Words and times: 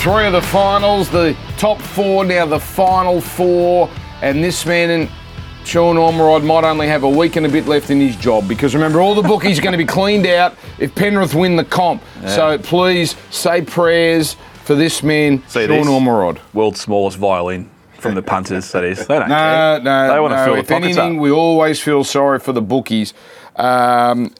three 0.00 0.26
of 0.26 0.32
the 0.32 0.40
finals, 0.42 1.10
the 1.10 1.36
top 1.56 1.80
four, 1.80 2.24
now 2.24 2.46
the 2.46 2.58
final 2.60 3.20
four, 3.20 3.90
and 4.22 4.42
this 4.42 4.64
man 4.64 4.90
and 4.90 5.10
Sean 5.64 5.96
Ormerod 5.96 6.44
might 6.44 6.64
only 6.64 6.86
have 6.86 7.02
a 7.02 7.08
week 7.08 7.36
and 7.36 7.44
a 7.44 7.48
bit 7.48 7.66
left 7.66 7.90
in 7.90 8.00
his 8.00 8.16
job 8.16 8.48
because 8.48 8.74
remember, 8.74 9.00
all 9.00 9.14
the 9.14 9.22
bookies 9.28 9.58
are 9.58 9.62
going 9.62 9.72
to 9.72 9.78
be 9.78 9.84
cleaned 9.84 10.26
out 10.26 10.54
if 10.78 10.94
Penrith 10.94 11.34
win 11.34 11.56
the 11.56 11.64
comp. 11.64 12.02
So 12.26 12.58
please 12.58 13.16
say 13.30 13.62
prayers 13.62 14.36
for 14.64 14.74
this 14.74 15.02
man, 15.02 15.42
See 15.48 15.66
Sean? 15.66 15.86
Ormerod. 15.86 16.38
World's 16.54 16.80
smallest 16.80 17.18
violin 17.18 17.68
from 17.98 18.14
the 18.14 18.22
punters, 18.22 18.70
that 18.72 18.84
is. 18.84 19.06
They 19.06 19.18
don't 19.18 19.28
No, 19.28 19.34
care. 19.34 19.80
no, 19.80 20.12
They 20.14 20.20
want 20.20 20.32
to 20.32 20.36
no. 20.36 20.44
fill 20.44 20.54
the 20.54 20.60
If 20.60 20.68
pockets 20.68 20.96
anything, 20.96 21.16
up. 21.16 21.22
we 21.22 21.30
always 21.32 21.80
feel 21.80 22.04
sorry 22.04 22.38
for 22.38 22.52
the 22.52 22.62
bookies. 22.62 23.12
Um, 23.56 24.32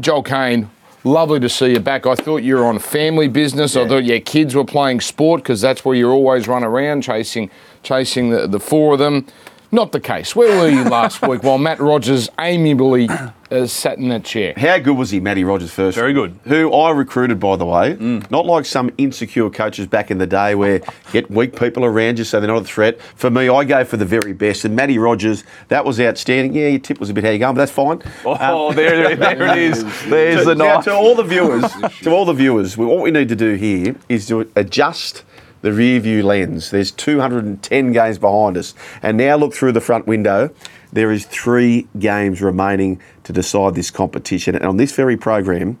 Joel 0.00 0.22
Caine, 0.22 0.70
lovely 1.04 1.40
to 1.40 1.48
see 1.48 1.72
you 1.72 1.80
back. 1.80 2.06
I 2.06 2.14
thought 2.14 2.42
you 2.42 2.56
were 2.56 2.64
on 2.64 2.78
family 2.78 3.28
business. 3.28 3.76
I 3.76 3.86
thought 3.86 4.04
your 4.04 4.20
kids 4.20 4.54
were 4.54 4.64
playing 4.64 5.00
sport 5.00 5.42
because 5.42 5.60
that's 5.60 5.84
where 5.84 5.94
you 5.94 6.10
always 6.10 6.48
run 6.48 6.64
around 6.64 7.02
chasing, 7.02 7.50
chasing 7.82 8.30
the, 8.30 8.46
the 8.46 8.60
four 8.60 8.94
of 8.94 8.98
them. 8.98 9.26
Not 9.72 9.92
the 9.92 10.00
case. 10.00 10.34
Where 10.34 10.58
were 10.58 10.68
you 10.68 10.84
last 10.84 11.22
week 11.26 11.42
while 11.42 11.58
Matt 11.58 11.78
Rogers 11.78 12.28
amiably 12.38 13.08
uh, 13.50 13.66
sat 13.66 13.98
in 13.98 14.08
that 14.08 14.24
chair? 14.24 14.54
How 14.56 14.78
good 14.78 14.96
was 14.96 15.10
he, 15.10 15.20
Matty 15.20 15.44
Rogers, 15.44 15.70
first? 15.72 15.96
Very 15.96 16.12
good. 16.12 16.38
Who 16.44 16.72
I 16.72 16.90
recruited, 16.90 17.40
by 17.40 17.56
the 17.56 17.66
way. 17.66 17.94
Not 18.30 18.46
like 18.46 18.64
some 18.64 18.90
insecure 18.98 19.50
coaches 19.50 19.86
back 19.86 20.10
in 20.10 20.18
the 20.18 20.26
day 20.26 20.54
where 20.54 20.80
get 21.12 21.30
weak 21.30 21.56
people 21.58 21.84
around 21.84 22.18
you 22.18 22.24
so 22.24 22.40
they're 22.40 22.48
not 22.48 22.62
a 22.62 22.64
threat. 22.64 23.00
For 23.16 23.30
me, 23.30 23.48
I 23.48 23.64
go 23.64 23.84
for 23.84 23.96
the 23.96 24.04
very 24.04 24.32
best. 24.32 24.64
And 24.64 24.74
Matty 24.76 24.98
Rogers, 24.98 25.44
that 25.68 25.84
was 25.84 26.00
outstanding. 26.00 26.54
Yeah, 26.54 26.68
your 26.68 26.78
tip 26.80 27.00
was 27.00 27.10
a 27.10 27.14
bit 27.14 27.24
how 27.24 27.30
you 27.30 27.38
going, 27.38 27.54
but 27.54 27.60
that's 27.60 27.72
fine. 27.72 28.02
Oh, 28.24 28.72
there, 28.72 29.16
there 29.16 29.42
it 29.52 29.58
is. 29.58 29.82
There's 30.08 30.44
the 30.46 30.54
knife. 30.54 30.84
to 30.84 30.94
all 30.94 31.14
the 31.14 31.24
viewers, 31.24 31.64
to 32.02 32.10
all 32.10 32.24
the 32.24 32.32
viewers, 32.32 32.76
we- 32.76 32.86
what 32.86 33.00
we 33.02 33.10
need 33.10 33.28
to 33.28 33.36
do 33.36 33.54
here 33.54 33.94
is 34.08 34.26
to 34.28 34.50
adjust 34.56 35.24
the 35.62 35.72
rear 35.72 36.00
view 36.00 36.22
lens. 36.22 36.70
There's 36.70 36.90
210 36.90 37.92
games 37.92 38.18
behind 38.18 38.56
us, 38.56 38.74
and 39.02 39.16
now 39.18 39.36
look 39.36 39.52
through 39.52 39.72
the 39.72 39.80
front 39.80 40.06
window. 40.06 40.50
There 40.92 41.12
is 41.12 41.26
three 41.26 41.86
games 41.98 42.40
remaining 42.42 43.00
to 43.30 43.40
decide 43.40 43.74
this 43.74 43.90
competition, 43.90 44.54
and 44.56 44.64
on 44.64 44.76
this 44.76 44.92
very 44.92 45.16
program, 45.16 45.78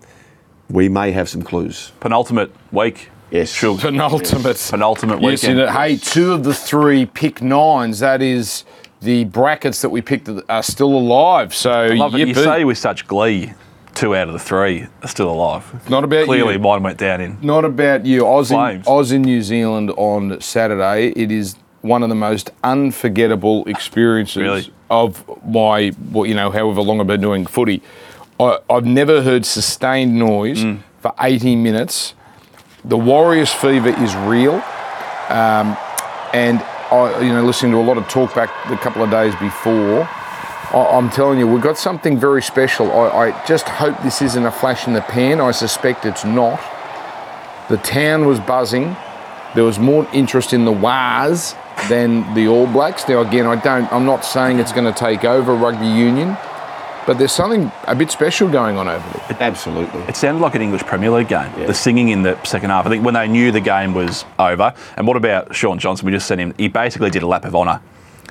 we 0.68 0.88
may 0.88 1.10
have 1.12 1.28
some 1.28 1.42
clues. 1.42 1.92
Penultimate 2.00 2.52
week. 2.72 3.10
Yes. 3.30 3.52
Shug. 3.52 3.80
Penultimate. 3.80 4.56
Penultimate 4.70 5.20
Yes, 5.20 5.42
weekend. 5.42 5.60
and, 5.60 5.68
uh, 5.68 5.72
hey, 5.72 5.96
two 5.96 6.32
of 6.32 6.42
the 6.44 6.54
three 6.54 7.06
pick 7.06 7.42
nines. 7.42 8.00
That 8.00 8.22
is 8.22 8.64
the 9.02 9.24
brackets 9.24 9.82
that 9.82 9.90
we 9.90 10.00
picked 10.00 10.28
are 10.48 10.62
still 10.62 10.92
alive. 10.96 11.54
So 11.54 11.70
I 11.70 11.88
love 11.94 12.14
it. 12.14 12.18
You 12.20 12.26
yippee. 12.26 12.44
say 12.44 12.64
with 12.64 12.78
such 12.78 13.06
glee, 13.06 13.52
two 13.94 14.16
out 14.16 14.26
of 14.28 14.32
the 14.32 14.40
three 14.40 14.86
are 15.02 15.08
still 15.08 15.30
alive. 15.30 15.88
Not 15.88 16.02
about 16.04 16.26
Clearly, 16.26 16.54
you. 16.54 16.58
mine 16.60 16.82
went 16.82 16.98
down 16.98 17.20
in. 17.20 17.38
Not 17.40 17.64
about 17.64 18.04
you. 18.04 18.26
Oz 18.26 18.50
in, 18.50 18.56
Flames. 18.56 18.86
Oz 18.88 19.12
in 19.12 19.22
New 19.22 19.42
Zealand 19.42 19.90
on 19.96 20.40
Saturday. 20.40 21.08
It 21.16 21.30
is 21.30 21.54
one 21.82 22.02
of 22.02 22.08
the 22.08 22.14
most 22.14 22.50
unforgettable 22.62 23.64
experiences 23.66 24.36
Really? 24.42 24.72
of 24.90 25.24
my, 25.46 25.92
well, 26.10 26.26
you 26.26 26.34
know, 26.34 26.50
however 26.50 26.82
long 26.82 27.00
I've 27.00 27.06
been 27.06 27.20
doing 27.20 27.46
footy. 27.46 27.82
I, 28.38 28.58
I've 28.68 28.84
never 28.86 29.22
heard 29.22 29.46
sustained 29.46 30.18
noise 30.18 30.62
Mm. 30.64 30.80
for 31.00 31.12
80 31.20 31.56
minutes. 31.56 32.14
The 32.84 32.96
Warriors 32.98 33.52
fever 33.52 33.88
is 34.02 34.14
real. 34.16 34.54
Um, 35.28 35.76
and 36.32 36.60
I, 36.90 37.20
you 37.22 37.32
know, 37.32 37.44
listening 37.44 37.72
to 37.72 37.78
a 37.78 37.82
lot 37.86 37.96
of 37.98 38.08
talk 38.08 38.34
back 38.34 38.50
a 38.70 38.76
couple 38.76 39.02
of 39.02 39.10
days 39.10 39.34
before, 39.36 40.02
I, 40.72 40.88
I'm 40.92 41.08
telling 41.10 41.38
you, 41.38 41.46
we've 41.46 41.62
got 41.62 41.78
something 41.78 42.18
very 42.18 42.42
special. 42.42 42.90
I, 42.92 43.28
I 43.28 43.46
just 43.46 43.68
hope 43.68 44.00
this 44.02 44.20
isn't 44.22 44.44
a 44.44 44.50
flash 44.50 44.86
in 44.86 44.92
the 44.92 45.00
pan. 45.02 45.40
I 45.40 45.50
suspect 45.52 46.04
it's 46.04 46.24
not. 46.24 46.60
The 47.68 47.76
town 47.78 48.26
was 48.26 48.40
buzzing. 48.40 48.96
There 49.54 49.64
was 49.64 49.78
more 49.78 50.06
interest 50.12 50.52
in 50.52 50.64
the 50.64 50.72
Wars 50.72 51.54
than 51.90 52.32
the 52.34 52.48
All 52.48 52.66
Blacks. 52.66 53.06
Now, 53.06 53.20
again, 53.20 53.46
I 53.46 53.56
don't. 53.56 53.92
I'm 53.92 54.06
not 54.06 54.24
saying 54.24 54.60
it's 54.60 54.72
going 54.72 54.90
to 54.90 54.98
take 54.98 55.24
over 55.24 55.54
rugby 55.54 55.86
union, 55.86 56.38
but 57.06 57.18
there's 57.18 57.32
something 57.32 57.70
a 57.84 57.94
bit 57.94 58.10
special 58.10 58.48
going 58.48 58.78
on 58.78 58.88
over 58.88 59.18
there. 59.28 59.36
Absolutely. 59.40 60.00
It 60.02 60.16
sounded 60.16 60.40
like 60.40 60.54
an 60.54 60.62
English 60.62 60.82
Premier 60.84 61.10
League 61.10 61.28
game. 61.28 61.52
The 61.66 61.74
singing 61.74 62.08
in 62.08 62.22
the 62.22 62.42
second 62.44 62.70
half. 62.70 62.86
I 62.86 62.88
think 62.88 63.04
when 63.04 63.14
they 63.14 63.28
knew 63.28 63.52
the 63.52 63.60
game 63.60 63.92
was 63.92 64.24
over. 64.38 64.72
And 64.96 65.06
what 65.06 65.16
about 65.16 65.54
Shaun 65.54 65.78
Johnson? 65.78 66.06
We 66.06 66.12
just 66.12 66.26
sent 66.26 66.40
him. 66.40 66.54
He 66.56 66.68
basically 66.68 67.10
did 67.10 67.22
a 67.22 67.26
lap 67.26 67.44
of 67.44 67.54
honour. 67.54 67.82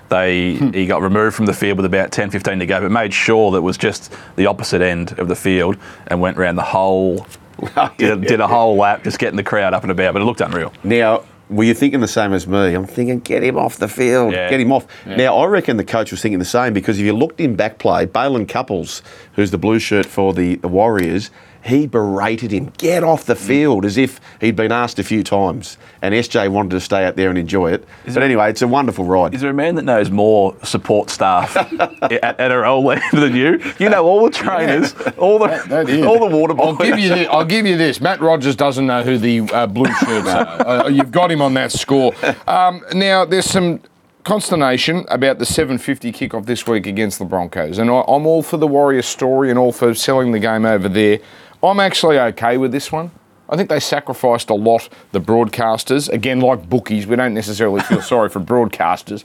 They 0.07 0.55
hmm. 0.55 0.71
he 0.71 0.87
got 0.87 1.01
removed 1.01 1.35
from 1.35 1.45
the 1.45 1.53
field 1.53 1.77
with 1.77 1.85
about 1.85 2.11
10, 2.11 2.31
15 2.31 2.59
to 2.59 2.65
go, 2.65 2.81
but 2.81 2.89
made 2.89 3.13
sure 3.13 3.51
that 3.51 3.57
it 3.57 3.61
was 3.61 3.77
just 3.77 4.11
the 4.37 4.47
opposite 4.47 4.81
end 4.81 5.19
of 5.19 5.27
the 5.27 5.35
field 5.35 5.77
and 6.07 6.19
went 6.19 6.37
round 6.37 6.57
the 6.57 6.63
whole. 6.63 7.27
Did, 7.97 8.21
did 8.21 8.39
a 8.39 8.47
whole 8.47 8.77
lap, 8.77 9.03
just 9.03 9.19
getting 9.19 9.35
the 9.35 9.43
crowd 9.43 9.73
up 9.73 9.83
and 9.83 9.91
about. 9.91 10.13
But 10.13 10.21
it 10.21 10.25
looked 10.25 10.39
unreal. 10.39 10.71
Now, 10.81 11.25
were 11.49 11.63
you 11.63 11.73
thinking 11.73 11.99
the 11.99 12.07
same 12.07 12.31
as 12.33 12.47
me? 12.47 12.73
I'm 12.73 12.85
thinking, 12.85 13.19
get 13.19 13.43
him 13.43 13.57
off 13.57 13.77
the 13.77 13.87
field, 13.87 14.33
Yeah. 14.33 14.49
get 14.49 14.59
him 14.59 14.71
off. 14.71 14.85
Now, 15.05 15.35
I 15.37 15.45
reckon 15.47 15.77
the 15.77 15.83
coach 15.83 16.11
was 16.11 16.21
thinking 16.21 16.39
the 16.39 16.45
same 16.45 16.73
because 16.73 16.99
if 16.99 17.05
you 17.05 17.13
looked 17.13 17.39
in 17.39 17.55
back 17.55 17.79
play, 17.79 18.05
Balin 18.05 18.45
Cupples, 18.45 19.01
who's 19.33 19.51
the 19.51 19.57
blue 19.57 19.79
shirt 19.79 20.05
for 20.05 20.33
the, 20.33 20.55
the 20.55 20.67
Warriors, 20.67 21.31
he 21.63 21.85
berated 21.87 22.51
him, 22.51 22.71
get 22.77 23.03
off 23.03 23.25
the 23.25 23.35
field, 23.35 23.83
as 23.85 23.97
if 23.97 24.19
he'd 24.39 24.55
been 24.55 24.71
asked 24.71 24.97
a 24.99 25.03
few 25.03 25.23
times. 25.23 25.77
And 26.01 26.13
SJ 26.15 26.49
wanted 26.49 26.71
to 26.71 26.79
stay 26.79 27.03
out 27.03 27.15
there 27.17 27.29
and 27.29 27.37
enjoy 27.37 27.73
it. 27.73 27.85
but 28.05 28.13
there- 28.13 28.23
anyway, 28.23 28.49
it's 28.49 28.61
a 28.61 28.67
wonderful 28.67 29.03
ride. 29.05 29.33
Is 29.33 29.41
there 29.41 29.49
a 29.49 29.53
man 29.53 29.75
that 29.75 29.83
knows 29.83 30.09
more 30.09 30.55
support 30.63 31.09
staff 31.09 31.55
at 32.01 32.37
NRL 32.37 32.83
level 32.83 33.19
than 33.19 33.35
you? 33.35 33.61
You 33.77 33.89
know 33.89 34.05
all 34.05 34.23
the 34.23 34.31
trainers, 34.31 34.93
all 35.17 35.37
the 35.39 35.47
That 35.67 35.89
is. 35.89 36.05
all 36.05 36.19
the 36.29 36.35
water 36.35 36.55
I'll 36.59 36.75
give 36.75 36.97
you. 36.97 37.09
This, 37.09 37.27
I'll 37.29 37.43
give 37.45 37.65
you 37.65 37.77
this. 37.77 37.99
Matt 37.99 38.21
Rogers 38.21 38.55
doesn't 38.55 38.87
know 38.87 39.03
who 39.03 39.17
the 39.17 39.41
uh, 39.53 39.67
blue 39.67 39.91
shirts 39.95 40.27
are. 40.27 40.59
Uh, 40.69 40.87
you've 40.87 41.11
got 41.11 41.31
him 41.31 41.41
on 41.41 41.53
that 41.55 41.71
score. 41.71 42.13
Um, 42.47 42.83
now 42.93 43.25
there's 43.25 43.45
some 43.45 43.81
consternation 44.23 45.05
about 45.09 45.39
the 45.39 45.45
7:50 45.45 46.13
kickoff 46.13 46.45
this 46.45 46.67
week 46.67 46.85
against 46.85 47.17
the 47.19 47.25
Broncos, 47.25 47.77
and 47.79 47.89
I, 47.89 48.01
I'm 48.07 48.27
all 48.27 48.43
for 48.43 48.57
the 48.57 48.67
Warriors 48.67 49.05
story 49.07 49.49
and 49.49 49.57
all 49.57 49.71
for 49.71 49.93
selling 49.95 50.31
the 50.31 50.39
game 50.39 50.65
over 50.65 50.87
there. 50.87 51.19
I'm 51.61 51.79
actually 51.79 52.19
okay 52.19 52.57
with 52.57 52.71
this 52.71 52.91
one. 52.91 53.11
I 53.49 53.57
think 53.57 53.69
they 53.69 53.79
sacrificed 53.79 54.49
a 54.49 54.53
lot, 54.53 54.87
the 55.11 55.19
broadcasters. 55.19 56.07
Again, 56.09 56.39
like 56.39 56.69
bookies, 56.69 57.07
we 57.07 57.15
don't 57.15 57.33
necessarily 57.33 57.81
feel 57.81 58.01
sorry 58.01 58.29
for 58.29 58.39
broadcasters. 58.39 59.23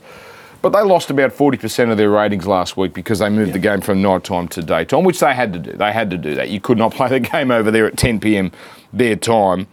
But 0.61 0.69
they 0.69 0.81
lost 0.81 1.11
about 1.11 1.31
40% 1.31 1.91
of 1.91 1.97
their 1.97 2.09
ratings 2.09 2.47
last 2.47 2.75
week 2.75 2.91
because 2.91 3.19
they 3.19 3.29
moved 3.29 3.53
the 3.53 3.59
game 3.59 3.81
from 3.81 4.01
night 4.01 4.23
time 4.23 4.47
to 4.47 4.63
daytime, 4.63 5.03
which 5.03 5.19
they 5.19 5.33
had 5.33 5.53
to 5.53 5.59
do. 5.59 5.73
They 5.73 5.91
had 5.91 6.09
to 6.09 6.17
do 6.17 6.33
that. 6.35 6.49
You 6.49 6.59
could 6.59 6.79
not 6.79 6.93
play 6.95 7.07
the 7.07 7.19
game 7.19 7.51
over 7.51 7.69
there 7.69 7.85
at 7.85 7.97
10 7.97 8.19
p.m. 8.19 8.51
their 8.91 9.15
time. 9.15 9.67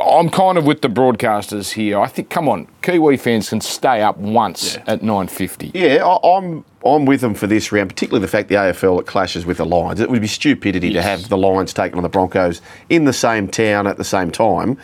I'm 0.00 0.28
kind 0.28 0.58
of 0.58 0.66
with 0.66 0.82
the 0.82 0.88
broadcasters 0.88 1.72
here. 1.72 2.00
I 2.00 2.08
think, 2.08 2.28
come 2.28 2.48
on, 2.48 2.66
Kiwi 2.82 3.16
fans 3.16 3.48
can 3.48 3.60
stay 3.60 4.02
up 4.02 4.16
once 4.16 4.76
at 4.86 5.00
9.50. 5.00 5.70
Yeah, 5.74 6.04
I, 6.04 6.36
I'm 6.36 6.64
I'm 6.84 7.06
with 7.06 7.22
them 7.22 7.34
for 7.34 7.46
this 7.46 7.72
round, 7.72 7.88
particularly 7.88 8.20
the 8.20 8.30
fact 8.30 8.48
the 8.48 8.56
AFL 8.56 9.00
it 9.00 9.06
clashes 9.06 9.46
with 9.46 9.56
the 9.56 9.64
Lions. 9.64 10.00
It 10.00 10.10
would 10.10 10.20
be 10.20 10.26
stupidity 10.26 10.92
to 10.92 11.00
have 11.00 11.28
the 11.28 11.38
Lions 11.38 11.72
taking 11.72 11.96
on 11.96 12.02
the 12.02 12.10
Broncos 12.10 12.60
in 12.90 13.04
the 13.04 13.12
same 13.12 13.48
town 13.48 13.86
at 13.86 13.96
the 13.96 14.04
same 14.04 14.30
time. 14.30 14.76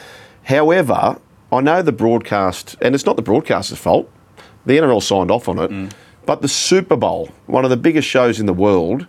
However, 0.44 1.18
I 1.52 1.60
know 1.60 1.82
the 1.82 1.92
broadcast, 1.92 2.76
and 2.80 2.94
it's 2.94 3.04
not 3.04 3.16
the 3.16 3.22
broadcaster's 3.22 3.78
fault. 3.78 4.10
The 4.64 4.78
NRL 4.78 5.02
signed 5.02 5.30
off 5.30 5.48
on 5.48 5.58
it, 5.58 5.70
mm. 5.70 5.90
but 6.24 6.40
the 6.40 6.48
Super 6.48 6.96
Bowl, 6.96 7.30
one 7.46 7.64
of 7.64 7.70
the 7.70 7.76
biggest 7.76 8.08
shows 8.08 8.40
in 8.40 8.46
the 8.46 8.54
world. 8.54 9.06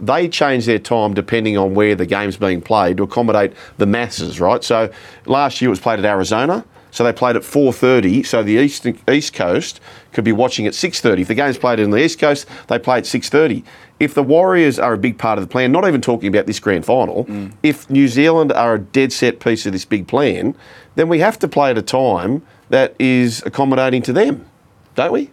They 0.00 0.28
change 0.28 0.66
their 0.66 0.78
time 0.78 1.14
depending 1.14 1.56
on 1.56 1.74
where 1.74 1.94
the 1.94 2.06
game's 2.06 2.36
being 2.36 2.60
played 2.60 2.96
to 2.96 3.04
accommodate 3.04 3.52
the 3.78 3.86
masses, 3.86 4.40
right? 4.40 4.64
So 4.64 4.90
last 5.26 5.60
year 5.60 5.68
it 5.68 5.70
was 5.70 5.80
played 5.80 5.98
at 5.98 6.04
Arizona. 6.04 6.64
So 6.92 7.04
they 7.04 7.12
played 7.12 7.36
at 7.36 7.42
4:30, 7.42 8.22
so 8.22 8.42
the 8.42 8.52
east 8.52 8.86
East 9.10 9.32
Coast 9.32 9.80
could 10.12 10.24
be 10.24 10.32
watching 10.32 10.66
at 10.66 10.74
6:30. 10.74 11.22
If 11.22 11.28
the 11.28 11.34
game's 11.34 11.56
played 11.56 11.80
in 11.80 11.90
the 11.90 11.96
East 11.96 12.18
Coast, 12.18 12.46
they 12.68 12.78
play 12.78 12.98
at 12.98 13.06
6:30. 13.06 13.64
If 13.98 14.12
the 14.12 14.22
Warriors 14.22 14.78
are 14.78 14.92
a 14.92 14.98
big 14.98 15.16
part 15.16 15.38
of 15.38 15.44
the 15.44 15.48
plan, 15.48 15.72
not 15.72 15.88
even 15.88 16.02
talking 16.02 16.28
about 16.28 16.46
this 16.46 16.60
grand 16.60 16.84
final, 16.84 17.24
mm. 17.24 17.52
if 17.62 17.88
New 17.88 18.08
Zealand 18.08 18.52
are 18.52 18.74
a 18.74 18.78
dead 18.78 19.10
set 19.10 19.40
piece 19.40 19.64
of 19.64 19.72
this 19.72 19.86
big 19.86 20.06
plan, 20.06 20.54
then 20.94 21.08
we 21.08 21.20
have 21.20 21.38
to 21.38 21.48
play 21.48 21.70
at 21.70 21.78
a 21.78 21.82
time 21.82 22.42
that 22.68 22.94
is 22.98 23.42
accommodating 23.46 24.02
to 24.02 24.12
them, 24.12 24.44
don't 24.94 25.12
we? 25.12 25.30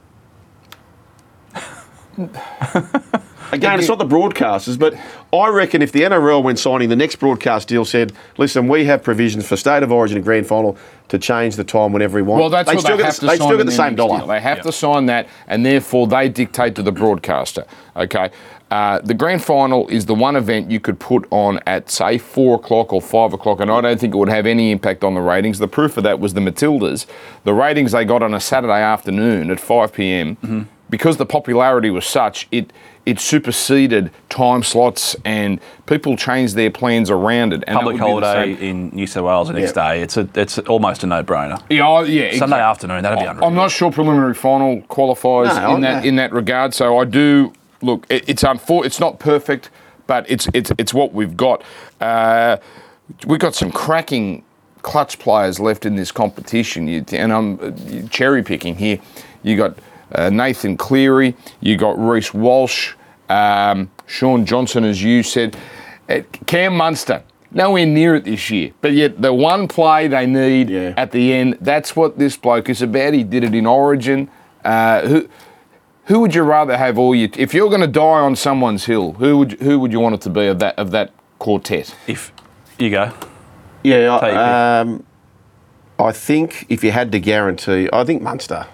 Again, 3.52 3.80
it's 3.80 3.88
not 3.88 3.98
the 3.98 4.06
broadcasters, 4.06 4.78
but 4.78 4.94
I 5.34 5.48
reckon 5.50 5.82
if 5.82 5.92
the 5.92 6.02
NRL, 6.02 6.44
when 6.44 6.56
signing 6.58 6.90
the 6.90 6.96
next 6.96 7.16
broadcast 7.18 7.68
deal, 7.68 7.86
said, 7.86 8.14
"Listen, 8.38 8.68
we 8.68 8.86
have 8.86 9.04
provisions 9.04 9.48
for 9.48 9.58
state 9.58 9.84
of 9.84 9.92
origin 9.92 10.18
and 10.18 10.26
grand 10.26 10.48
final 10.48 10.78
to 11.10 11.18
change 11.18 11.56
the 11.56 11.64
time 11.64 11.92
whenever 11.92 12.16
we 12.18 12.22
want," 12.22 12.40
Well, 12.42 12.50
that's 12.50 12.70
they 12.70 12.76
what 12.76 12.82
still 12.82 12.98
they 12.98 13.04
get 13.04 13.06
have 13.08 13.16
the, 13.16 13.20
to 13.22 13.26
they 13.28 13.38
sign 13.38 13.48
still 13.48 13.58
get 13.58 13.66
the 13.66 13.72
same 13.72 13.96
dollar. 13.96 14.18
deal. 14.20 14.28
They 14.28 14.40
have 14.42 14.62
to 14.62 14.72
sign 14.72 15.08
that, 15.08 15.28
and 15.48 15.66
therefore 15.66 16.08
they 16.08 16.30
dictate 16.30 16.76
to 16.76 16.84
the 16.84 16.92
broadcaster. 16.92 17.66
Okay, 17.96 18.30
uh, 18.72 19.00
the 19.04 19.16
grand 19.16 19.44
final 19.44 19.88
is 19.88 20.06
the 20.06 20.14
one 20.16 20.36
event 20.36 20.70
you 20.70 20.80
could 20.80 21.00
put 21.00 21.28
on 21.32 21.60
at 21.66 21.90
say 21.90 22.18
four 22.20 22.56
o'clock 22.56 22.94
or 22.94 23.02
five 23.02 23.34
o'clock, 23.34 23.60
and 23.60 23.72
I 23.72 23.82
don't 23.82 24.00
think 24.00 24.14
it 24.14 24.18
would 24.18 24.30
have 24.30 24.46
any 24.46 24.72
impact 24.72 25.04
on 25.04 25.16
the 25.16 25.22
ratings. 25.22 25.58
The 25.60 25.68
proof 25.68 25.98
of 25.98 26.04
that 26.04 26.20
was 26.20 26.34
the 26.36 26.42
Matildas. 26.42 27.06
The 27.46 27.54
ratings 27.54 27.94
they 27.94 28.06
got 28.06 28.22
on 28.22 28.34
a 28.34 28.40
Saturday 28.40 28.82
afternoon 28.82 29.50
at 29.50 29.60
five 29.60 29.92
p.m. 29.94 30.70
because 30.90 31.18
the 31.18 31.26
popularity 31.26 31.90
was 31.90 32.06
such, 32.06 32.48
it 32.52 32.72
it 33.06 33.20
superseded 33.20 34.12
time 34.30 34.62
slots 34.62 35.16
and 35.26 35.60
people 35.88 36.16
changed 36.16 36.56
their 36.56 36.70
plans 36.70 37.10
around 37.10 37.54
it. 37.54 37.64
And 37.66 37.76
Public 37.78 37.94
would 37.96 38.06
be 38.06 38.20
the 38.20 38.28
holiday 38.28 38.70
in 38.70 38.90
New 38.90 39.08
South 39.08 39.26
Wales 39.26 39.48
the 39.48 39.54
next 39.54 39.74
day. 39.74 40.02
It's 40.02 40.18
a 40.18 40.28
it's 40.36 40.60
almost 40.60 41.04
a 41.04 41.08
no-brainer. 41.08 41.62
Yeah, 41.70 41.88
oh, 41.88 42.02
yeah. 42.02 42.32
Sunday 42.32 42.34
exactly. 42.34 42.60
afternoon, 42.60 43.04
that'd 43.04 43.20
be 43.20 43.26
unreal. 43.26 43.46
I'm 43.46 43.56
not 43.56 43.72
sure 43.72 43.92
preliminary 43.92 44.34
final 44.34 44.82
qualifies 44.84 45.56
No, 45.56 45.76
in 45.76 45.82
that 45.82 46.04
no. 46.04 46.10
in 46.10 46.16
that 46.18 46.32
regard. 46.34 46.74
So 46.74 46.98
I 46.98 47.06
do 47.06 47.54
look. 47.82 48.06
It, 48.10 48.28
it's 48.30 48.44
unfor- 48.44 48.86
It's 48.86 49.00
not 49.00 49.20
perfect, 49.20 49.70
but 50.08 50.30
it's 50.30 50.48
it's 50.54 50.72
it's 50.78 50.94
what 50.94 51.14
we've 51.14 51.38
got. 51.38 51.64
Uh, 52.00 52.58
we've 53.26 53.40
got 53.40 53.56
some 53.56 53.72
cracking 53.72 54.44
clutch 54.82 55.20
players 55.20 55.60
left 55.60 55.86
in 55.86 55.96
this 55.96 56.12
competition, 56.12 56.88
you, 56.88 57.04
and 57.12 57.34
I'm 57.34 57.60
uh, 57.60 58.08
cherry 58.10 58.44
picking 58.44 58.76
here. 58.76 59.00
You 59.44 59.58
got 59.58 59.78
uh, 60.14 60.30
Nathan 60.30 60.78
Cleary. 60.78 61.36
You 61.62 61.78
got 61.78 61.98
Reece 62.00 62.34
Walsh. 62.34 62.94
Um, 63.30 63.92
Shaun 64.08 64.46
Johnson, 64.46 64.84
as 64.84 65.04
you 65.04 65.22
said. 65.24 65.56
Uh, 66.10 66.22
Cam 66.48 66.76
Munster. 66.76 67.24
Nowhere 67.52 67.86
near 67.88 68.14
it 68.16 68.26
this 68.26 68.52
year, 68.52 68.72
but 68.80 68.94
yet 68.94 69.20
the 69.24 69.34
one 69.34 69.68
play 69.68 70.08
they 70.08 70.28
need 70.28 70.70
Yeah. 70.70 70.94
at 70.98 71.12
the 71.12 71.34
end. 71.34 71.58
That's 71.62 71.96
what 71.96 72.20
this 72.20 72.38
bloke 72.38 72.70
is 72.70 72.84
about. 72.84 73.14
He 73.16 73.24
did 73.24 73.44
it 73.44 73.56
in 73.56 73.66
Origin. 73.66 74.30
Uh, 74.64 75.02
who 75.08 75.28
who 76.06 76.20
would 76.20 76.36
you 76.36 76.44
rather 76.44 76.78
have 76.78 77.00
all 77.00 77.16
your? 77.16 77.30
If 77.38 77.56
you're 77.56 77.70
going 77.70 77.82
to 77.82 77.88
die 77.88 78.02
on 78.22 78.36
someone's 78.36 78.86
hill, 78.86 79.14
who 79.14 79.38
would 79.40 79.54
who 79.62 79.80
would 79.80 79.92
you 79.92 80.00
want 80.00 80.14
it 80.16 80.22
to 80.22 80.30
be 80.30 80.46
of 80.46 80.60
that 80.60 80.78
of 80.78 80.92
that 80.92 81.12
quartet? 81.40 81.96
If 82.06 82.32
you 82.78 82.92
go, 82.92 83.12
Yeah, 83.84 84.16
I, 84.22 84.80
um, 84.82 85.04
I 85.98 86.12
think 86.12 86.68
if 86.70 86.84
you 86.84 86.92
had 86.92 87.12
to 87.14 87.20
guarantee, 87.20 87.90
I 87.92 88.04
think 88.04 88.22
Munster. 88.22 88.68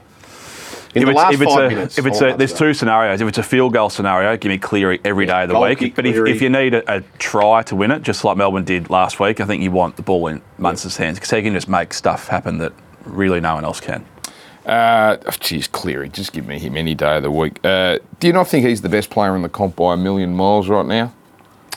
In 0.95 1.01
if 1.01 1.05
the 1.07 1.11
it's, 1.11 1.17
last 1.17 1.33
if 1.33 1.41
it's 1.41 1.53
five 1.53 1.65
a, 1.65 1.75
minutes, 1.75 1.97
if 1.97 2.05
it's 2.05 2.21
I 2.21 2.25
a, 2.25 2.27
want 2.29 2.39
there's 2.39 2.51
Munster. 2.51 2.65
two 2.67 2.73
scenarios. 2.73 3.21
If 3.21 3.27
it's 3.27 3.37
a 3.37 3.43
field 3.43 3.73
goal 3.73 3.89
scenario, 3.89 4.37
give 4.37 4.49
me 4.49 4.57
Cleary 4.57 5.01
every 5.03 5.25
day 5.25 5.43
of 5.43 5.49
the 5.49 5.59
week. 5.59 5.79
kick 5.79 5.95
But 5.95 6.05
if, 6.05 6.15
if 6.27 6.41
you 6.41 6.49
need 6.49 6.73
a, 6.73 6.97
a 6.97 7.01
try 7.19 7.63
to 7.63 7.75
win 7.75 7.91
it, 7.91 8.01
just 8.01 8.23
like 8.23 8.37
Melbourne 8.37 8.63
did 8.63 8.89
last 8.89 9.19
week, 9.19 9.41
I 9.41 9.45
think 9.45 9.61
you 9.61 9.71
want 9.71 9.97
the 9.97 10.01
ball 10.03 10.27
in 10.27 10.41
Munster's 10.57 10.95
hands 10.97 11.17
because 11.17 11.31
he 11.31 11.41
can 11.41 11.53
just 11.53 11.67
make 11.67 11.93
stuff 11.93 12.29
happen 12.29 12.59
that 12.59 12.71
really 13.03 13.41
no 13.41 13.55
one 13.55 13.65
else 13.65 13.81
can. 13.81 14.05
Uh, 14.65 15.17
oh, 15.25 15.31
geez, 15.39 15.67
Cleary, 15.67 16.09
just 16.09 16.31
give 16.33 16.47
me 16.47 16.57
him 16.57 16.75
any 16.77 16.95
day 16.95 17.17
of 17.17 17.23
the 17.23 17.29
week. 17.29 17.59
Uh, 17.63 17.99
do 18.19 18.27
you 18.27 18.33
not 18.33 18.47
think 18.47 18.65
he's 18.65 18.81
the 18.81 18.89
best 18.89 19.09
player 19.09 19.35
in 19.35 19.41
the 19.41 19.49
comp 19.49 19.75
by 19.75 19.93
a 19.93 19.97
million 19.97 20.33
miles 20.35 20.69
right 20.69 20.85
now? 20.85 21.13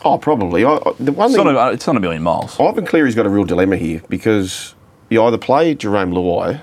Oh, 0.05 0.17
probably. 0.17 0.63
I, 0.63 0.75
I- 0.75 0.93
the 0.97 1.11
one 1.11 1.27
It's 1.27 1.35
thing, 1.35 1.45
not, 1.45 1.69
a, 1.69 1.73
it's 1.73 1.85
not 1.85 1.97
a 1.97 1.99
million 1.99 2.23
miles. 2.23 2.57
Ivan 2.59 2.85
Cleary's 2.85 3.15
got 3.15 3.25
a 3.25 3.29
real 3.29 3.43
dilemma 3.43 3.75
here 3.75 4.01
because 4.09 4.73
you 5.09 5.21
either 5.21 5.37
play 5.37 5.75
Jarome 5.75 6.13
Luai. 6.13 6.61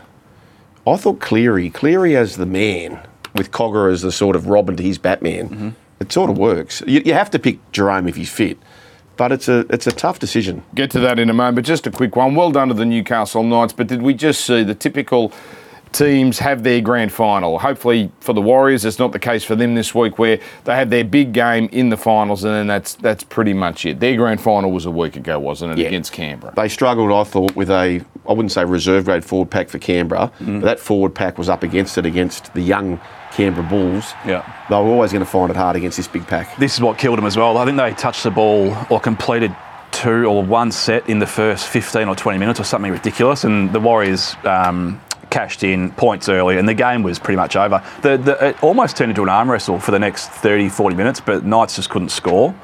I 0.87 0.97
thought 0.97 1.21
Cleary, 1.21 1.71
Cleary 1.71 2.17
as 2.17 2.37
the 2.37 2.47
man, 2.47 3.01
with 3.35 3.51
Cogger 3.51 3.93
as 3.93 4.03
the 4.03 4.13
sort 4.13 4.37
of 4.37 4.47
Robin 4.47 4.77
to 4.77 4.83
his 4.83 4.99
Batman. 4.99 5.49
Mm-hmm. 5.49 5.69
It 6.01 6.13
sort 6.13 6.31
of 6.31 6.39
works. 6.39 6.83
You, 6.87 7.03
you 7.05 7.15
have 7.15 7.31
to 7.31 7.39
pick 7.39 7.59
Jarome 7.73 8.09
if 8.09 8.17
he's 8.17 8.31
fit, 8.31 8.59
but 9.17 9.33
it's 9.33 9.49
a 9.49 9.61
it's 9.71 9.87
a 9.87 9.93
tough 9.93 10.19
decision. 10.19 10.63
Get 10.75 10.91
to 10.93 11.01
that 11.01 11.19
in 11.19 11.31
a 11.31 11.35
moment. 11.35 11.67
Just 11.67 11.87
a 11.87 11.91
quick 11.91 12.17
one. 12.17 12.35
Well 12.35 12.53
done 12.53 12.69
to 12.69 12.75
the 12.75 12.85
Newcastle 12.85 13.43
Knights. 13.43 13.73
But 13.73 13.87
did 13.87 14.03
we 14.03 14.15
just 14.15 14.45
see 14.45 14.63
the 14.63 14.75
typical 14.75 15.33
teams 15.97 16.39
have 16.39 16.63
their 16.63 16.81
grand 16.81 17.13
final? 17.13 17.59
Hopefully 17.59 18.11
for 18.21 18.33
the 18.33 18.41
Warriors, 18.43 18.85
it's 18.85 18.99
not 18.99 19.13
the 19.13 19.19
case 19.19 19.45
for 19.45 19.55
them 19.57 19.75
this 19.75 19.95
week, 19.95 20.19
where 20.19 20.39
they 20.65 20.75
have 20.75 20.91
their 20.91 21.05
big 21.05 21.33
game 21.33 21.69
in 21.73 21.89
the 21.89 21.97
finals, 21.97 22.45
and 22.45 22.53
then 22.55 22.67
that's 22.67 22.95
that's 22.95 23.25
pretty 23.25 23.53
much 23.53 23.87
it. 23.87 24.01
Their 24.01 24.17
grand 24.17 24.41
final 24.41 24.71
was 24.73 24.87
a 24.87 24.91
week 24.91 25.17
ago, 25.17 25.39
wasn't 25.39 25.73
it, 25.73 25.79
Yeah. 25.79 25.89
against 25.89 26.13
Canberra? 26.13 26.53
They 26.57 26.69
struggled, 26.69 27.11
I 27.13 27.25
thought, 27.25 27.57
with 27.57 27.71
a 27.71 28.01
I 28.29 28.33
wouldn't 28.33 28.53
say 28.53 28.65
reserve 28.65 29.05
grade 29.05 29.25
forward 29.25 29.51
pack 29.51 29.69
for 29.69 29.79
Canberra, 29.79 30.31
Mm. 30.41 30.61
but 30.61 30.67
that 30.67 30.81
forward 30.81 31.15
pack 31.15 31.39
was 31.39 31.49
up 31.49 31.63
against 31.63 31.97
it 31.99 32.05
against 32.07 32.53
the 32.55 32.61
young 32.63 33.01
Canberra 33.33 33.67
Bulls. 33.69 34.15
Yeah. 34.27 34.43
They 34.69 34.75
were 34.77 34.83
always 34.83 35.13
going 35.13 35.25
to 35.25 35.31
find 35.31 35.51
it 35.51 35.57
hard 35.57 35.77
against 35.77 35.97
this 35.97 36.09
big 36.09 36.27
pack. 36.27 36.57
This 36.57 36.75
is 36.75 36.81
what 36.81 36.99
killed 36.99 37.19
them 37.19 37.27
as 37.27 37.37
well. 37.37 37.57
I 37.59 37.65
think 37.65 37.77
they 37.77 37.93
touched 37.93 38.23
the 38.25 38.31
ball 38.31 38.75
or 38.91 38.99
completed 38.99 39.55
two 39.93 40.25
or 40.27 40.43
one 40.43 40.71
set 40.73 41.09
in 41.09 41.19
the 41.21 41.27
first 41.27 41.69
15 41.69 42.09
or 42.09 42.15
20 42.17 42.39
minutes 42.39 42.59
or 42.61 42.65
something 42.65 42.91
ridiculous, 42.93 43.45
and 43.45 43.73
the 43.73 43.81
Warriors 43.81 44.35
um, 44.45 45.01
cashed 45.31 45.65
in 45.65 45.91
points 45.93 46.29
early, 46.29 46.59
and 46.59 46.69
the 46.69 46.75
game 46.75 47.03
was 47.03 47.19
pretty 47.19 47.37
much 47.37 47.57
over. 47.57 47.83
The, 48.03 48.17
the, 48.17 48.49
it 48.49 48.63
almost 48.63 48.97
turned 48.97 49.11
into 49.11 49.23
an 49.23 49.29
arm 49.29 49.51
wrestle 49.51 49.79
for 49.79 49.91
the 49.91 49.99
next 49.99 50.29
30, 50.31 50.69
40 50.69 50.97
minutes, 50.97 51.21
but 51.21 51.45
Knights 51.45 51.77
just 51.77 51.91
couldn't 51.91 52.11
score, 52.11 52.55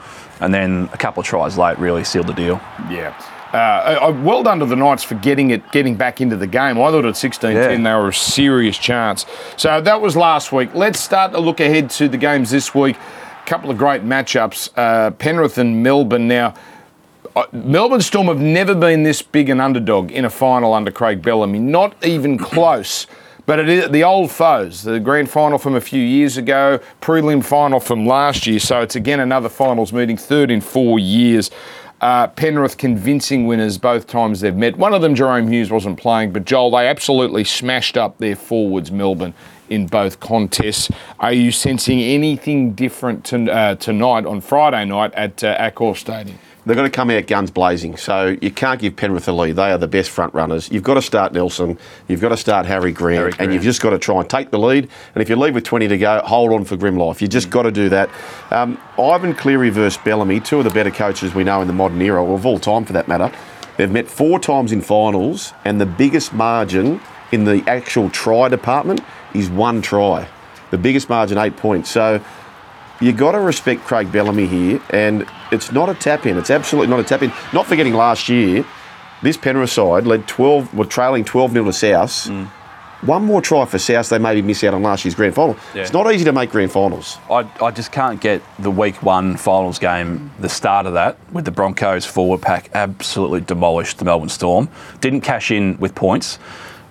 and 0.40 0.52
then 0.52 0.88
a 0.92 0.98
couple 0.98 1.20
of 1.20 1.26
tries 1.26 1.58
late 1.58 1.78
really 1.78 2.04
sealed 2.04 2.26
the 2.26 2.32
deal. 2.34 2.60
Yeah. 2.90 3.14
Uh, 3.52 4.18
well 4.24 4.42
done 4.42 4.60
to 4.60 4.64
the 4.66 4.76
Knights 4.76 5.02
for 5.02 5.14
getting 5.16 5.50
it, 5.50 5.70
getting 5.72 5.94
back 5.94 6.22
into 6.22 6.36
the 6.36 6.46
game. 6.46 6.78
I 6.78 6.90
thought 6.90 7.04
at 7.04 7.14
16-10 7.14 7.52
Yeah. 7.54 7.68
they 7.76 7.82
were 8.02 8.08
a 8.08 8.14
serious 8.14 8.78
chance. 8.78 9.26
So 9.58 9.80
that 9.82 10.00
was 10.00 10.16
last 10.16 10.52
week. 10.52 10.70
Let's 10.74 10.98
start 10.98 11.32
to 11.32 11.38
look 11.38 11.60
ahead 11.60 11.90
to 11.90 12.08
the 12.08 12.16
games 12.16 12.50
this 12.50 12.74
week. 12.74 12.96
A 12.96 13.46
couple 13.46 13.70
of 13.70 13.76
great 13.76 14.04
matchups. 14.04 14.70
Uh, 14.74 15.10
Penrith 15.10 15.58
and 15.58 15.82
Melbourne. 15.82 16.28
Now, 16.28 16.54
Melbourne 17.52 18.02
Storm 18.02 18.26
have 18.26 18.40
never 18.40 18.74
been 18.74 19.04
this 19.04 19.22
big 19.22 19.48
an 19.48 19.60
underdog 19.60 20.10
in 20.10 20.24
a 20.24 20.30
final 20.30 20.74
under 20.74 20.90
Craig 20.90 21.22
Bellamy. 21.22 21.58
Not 21.58 21.94
even 22.04 22.36
close. 22.36 23.06
But 23.44 23.58
it 23.58 23.68
is 23.68 23.90
the 23.90 24.04
old 24.04 24.30
foes, 24.30 24.82
the 24.82 25.00
grand 25.00 25.28
final 25.28 25.58
from 25.58 25.74
a 25.74 25.80
few 25.80 26.00
years 26.00 26.36
ago, 26.36 26.78
prelim 27.00 27.44
final 27.44 27.80
from 27.80 28.06
last 28.06 28.46
year. 28.46 28.60
So 28.60 28.82
it's 28.82 28.94
again 28.94 29.18
another 29.18 29.48
finals 29.48 29.92
meeting, 29.92 30.16
third 30.16 30.50
in 30.50 30.60
four 30.60 31.00
years. 31.00 31.50
Uh, 32.00 32.28
Penrith 32.28 32.78
convincing 32.78 33.46
winners 33.46 33.78
both 33.78 34.06
times 34.06 34.40
they've 34.40 34.54
met. 34.54 34.76
One 34.76 34.94
of 34.94 35.02
them, 35.02 35.14
Jahrome 35.14 35.48
Hughes, 35.48 35.70
wasn't 35.70 35.98
playing, 35.98 36.32
but 36.32 36.44
Joel, 36.44 36.70
they 36.70 36.86
absolutely 36.86 37.44
smashed 37.44 37.96
up 37.96 38.18
their 38.18 38.36
forwards, 38.36 38.92
Melbourne, 38.92 39.34
in 39.68 39.86
both 39.86 40.20
contests. 40.20 40.90
Are 41.18 41.32
you 41.32 41.50
sensing 41.50 42.00
anything 42.00 42.74
different 42.74 43.24
to, 43.26 43.50
uh, 43.50 43.74
tonight 43.76 44.24
on 44.24 44.40
Friday 44.40 44.84
night 44.84 45.14
at 45.14 45.42
uh, 45.42 45.56
Accor 45.58 45.96
Stadium? 45.96 46.38
They've 46.64 46.76
got 46.76 46.82
to 46.82 46.90
come 46.90 47.10
out 47.10 47.26
guns 47.26 47.50
blazing. 47.50 47.96
So 47.96 48.36
you 48.40 48.50
can't 48.52 48.80
give 48.80 48.94
Penrith 48.94 49.26
a 49.26 49.32
lead. 49.32 49.56
They 49.56 49.72
are 49.72 49.78
the 49.78 49.88
best 49.88 50.10
front 50.10 50.32
runners. 50.32 50.70
You've 50.70 50.84
got 50.84 50.94
to 50.94 51.02
start 51.02 51.32
Nelson. 51.32 51.76
You've 52.06 52.20
got 52.20 52.28
to 52.28 52.36
start 52.36 52.66
Harry 52.66 52.92
Grant, 52.92 53.34
Harry 53.34 53.34
and 53.38 53.52
you've 53.52 53.64
just 53.64 53.80
got 53.80 53.90
to 53.90 53.98
try 53.98 54.20
and 54.20 54.30
take 54.30 54.50
the 54.50 54.58
lead. 54.58 54.88
And 55.14 55.22
if 55.22 55.28
you 55.28 55.34
leave 55.34 55.54
with 55.54 55.64
20 55.64 55.88
to 55.88 55.98
go, 55.98 56.20
hold 56.20 56.52
on 56.52 56.64
for 56.64 56.76
grim 56.76 56.96
life. 56.96 57.20
You 57.20 57.26
just 57.26 57.50
got 57.50 57.62
to 57.62 57.72
do 57.72 57.88
that. 57.88 58.10
Um, 58.50 58.80
Ivan 58.96 59.34
Cleary 59.34 59.70
versus 59.70 60.00
Bellamy, 60.04 60.38
two 60.38 60.58
of 60.58 60.64
the 60.64 60.70
better 60.70 60.92
coaches 60.92 61.34
we 61.34 61.42
know 61.42 61.60
in 61.62 61.66
the 61.66 61.74
modern 61.74 62.00
era, 62.00 62.22
or 62.22 62.36
of 62.36 62.46
all 62.46 62.60
time 62.60 62.84
for 62.84 62.92
that 62.92 63.08
matter. 63.08 63.32
They've 63.76 63.90
met 63.90 64.06
four 64.06 64.38
times 64.38 64.70
in 64.70 64.82
finals, 64.82 65.52
and 65.64 65.80
the 65.80 65.86
biggest 65.86 66.32
margin 66.32 67.00
in 67.32 67.44
the 67.44 67.64
actual 67.66 68.08
try 68.10 68.48
department 68.48 69.00
is 69.34 69.48
one 69.50 69.82
try. 69.82 70.28
The 70.70 70.78
biggest 70.78 71.08
margin, 71.08 71.38
eight 71.38 71.56
points. 71.56 71.90
So 71.90 72.22
you 73.02 73.12
got 73.12 73.32
to 73.32 73.40
respect 73.40 73.82
Craig 73.82 74.12
Bellamy 74.12 74.46
here, 74.46 74.80
and 74.90 75.26
it's 75.50 75.72
not 75.72 75.88
a 75.88 75.94
tap 75.94 76.24
in. 76.24 76.38
It's 76.38 76.50
absolutely 76.50 76.88
not 76.88 77.00
a 77.00 77.04
tap 77.04 77.22
in. 77.22 77.32
Not 77.52 77.66
forgetting 77.66 77.94
last 77.94 78.28
year, 78.28 78.64
this 79.22 79.36
Penrith 79.36 79.70
side 79.70 80.06
led 80.06 80.28
12, 80.28 80.72
were 80.72 80.84
trailing 80.84 81.24
12 81.24 81.52
0 81.52 81.64
to 81.64 81.72
South. 81.72 82.10
Mm. 82.28 82.46
One 83.02 83.24
more 83.24 83.42
try 83.42 83.64
for 83.64 83.80
South, 83.80 84.08
they 84.10 84.18
maybe 84.18 84.40
miss 84.42 84.62
out 84.62 84.74
on 84.74 84.82
last 84.84 85.04
year's 85.04 85.16
grand 85.16 85.34
final. 85.34 85.56
Yeah. 85.74 85.82
It's 85.82 85.92
not 85.92 86.12
easy 86.14 86.24
to 86.24 86.32
make 86.32 86.50
grand 86.50 86.70
finals. 86.70 87.18
I, 87.28 87.50
I 87.60 87.72
just 87.72 87.90
can't 87.90 88.20
get 88.20 88.40
the 88.60 88.70
week 88.70 89.02
one 89.02 89.36
finals 89.36 89.80
game, 89.80 90.30
the 90.38 90.48
start 90.48 90.86
of 90.86 90.92
that, 90.92 91.18
with 91.32 91.44
the 91.44 91.50
Broncos 91.50 92.06
forward 92.06 92.40
pack 92.40 92.70
absolutely 92.74 93.40
demolished 93.40 93.98
the 93.98 94.04
Melbourne 94.04 94.28
Storm. 94.28 94.68
Didn't 95.00 95.22
cash 95.22 95.50
in 95.50 95.76
with 95.78 95.96
points, 95.96 96.38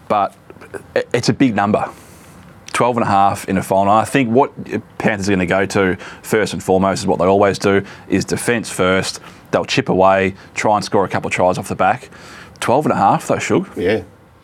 but 0.09 0.35
it's 1.13 1.29
a 1.29 1.33
big 1.33 1.55
number. 1.55 1.89
12 2.81 2.97
and 2.97 3.03
a 3.03 3.09
half 3.09 3.47
in 3.47 3.59
a 3.59 3.61
final. 3.61 3.93
I 3.93 4.05
think 4.05 4.31
what 4.31 4.51
Panthers 4.97 5.29
are 5.29 5.33
going 5.33 5.39
to 5.39 5.45
go 5.45 5.67
to 5.67 5.97
first 6.23 6.53
and 6.53 6.63
foremost 6.63 7.01
is 7.01 7.05
what 7.05 7.19
they 7.19 7.25
always 7.25 7.59
do 7.59 7.85
is 8.07 8.25
defence 8.25 8.71
first. 8.71 9.19
They'll 9.51 9.65
chip 9.65 9.87
away, 9.87 10.33
try 10.55 10.77
and 10.77 10.83
score 10.83 11.05
a 11.05 11.07
couple 11.07 11.27
of 11.27 11.31
tries 11.31 11.59
off 11.59 11.67
the 11.67 11.75
back. 11.75 12.09
12 12.59 12.87
and 12.87 12.93
a 12.93 12.95
half, 12.95 13.27
though, 13.27 13.37
Shug. 13.37 13.69
Yeah, 13.77 14.01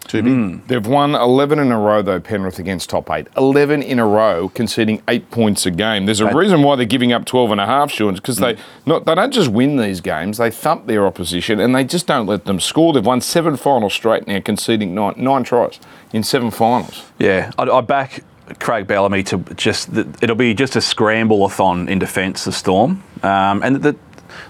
too 0.08 0.24
big. 0.24 0.32
Hmm. 0.34 0.58
They've 0.68 0.86
won 0.86 1.16
11 1.16 1.60
in 1.60 1.72
a 1.72 1.78
row, 1.80 2.02
though, 2.02 2.20
Penrith 2.20 2.60
against 2.60 2.90
top 2.90 3.10
eight. 3.12 3.28
11 3.38 3.82
in 3.84 4.00
a 4.00 4.06
row, 4.06 4.50
conceding 4.54 5.02
eight 5.08 5.30
points 5.32 5.66
a 5.66 5.72
game. 5.72 6.06
There's 6.06 6.22
a 6.22 6.26
That- 6.26 6.36
reason 6.36 6.64
why 6.64 6.76
they're 6.76 6.86
giving 6.86 7.12
up 7.12 7.26
12 7.26 7.52
and 7.52 7.62
a 7.62 7.66
half, 7.66 7.92
Sean, 7.92 8.16
because 8.16 8.38
they, 8.38 8.56
not, 8.86 9.06
they 9.06 9.16
don't 9.16 9.32
just 9.34 9.50
win 9.50 9.78
these 9.78 10.02
games, 10.02 10.38
they 10.38 10.50
thump 10.50 10.88
their 10.88 11.06
opposition 11.06 11.60
and 11.60 11.76
they 11.76 11.84
just 11.84 12.08
don't 12.08 12.26
let 12.28 12.46
them 12.46 12.60
score. 12.60 12.94
They've 12.94 13.06
won 13.06 13.22
seven 13.22 13.58
finals 13.58 13.94
straight 13.94 14.28
now, 14.28 14.40
conceding 14.40 14.96
nine, 14.96 15.14
nine 15.18 15.44
tries 15.44 15.80
in 16.14 16.24
seven 16.24 16.52
finals. 16.52 17.04
Yeah, 17.20 17.52
I, 17.58 17.64
I 17.64 17.82
back 17.82 18.24
Craig 18.60 18.88
Bellamy 18.88 19.24
to 19.24 19.38
just 19.56 19.94
the, 19.94 20.08
it'll 20.22 20.36
be 20.36 20.54
just 20.54 20.76
a 20.76 20.82
scramble-a-thon 20.82 21.90
in 21.90 22.00
defence. 22.00 22.46
The 22.46 22.52
Storm 22.52 23.04
um, 23.24 23.62
and 23.64 23.78
the 23.78 23.96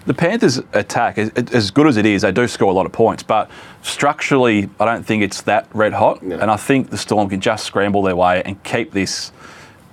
the 0.05 0.13
Panthers' 0.13 0.59
attack, 0.73 1.17
as, 1.17 1.29
as 1.31 1.71
good 1.71 1.87
as 1.87 1.97
it 1.97 2.05
is, 2.05 2.21
they 2.21 2.31
do 2.31 2.47
score 2.47 2.69
a 2.71 2.73
lot 2.73 2.85
of 2.85 2.91
points, 2.91 3.23
but 3.23 3.49
structurally, 3.87 4.69
I 4.79 4.85
don't 4.85 5.03
think 5.05 5.23
it's 5.23 5.41
that 5.43 5.67
red 5.73 5.93
hot. 5.93 6.21
And 6.21 6.51
I 6.51 6.57
think 6.57 6.89
the 6.89 6.97
Storm 6.97 7.29
can 7.29 7.41
just 7.41 7.65
scramble 7.65 8.01
their 8.03 8.15
way 8.15 8.41
and 8.43 8.61
keep 8.63 8.91
this 8.91 9.31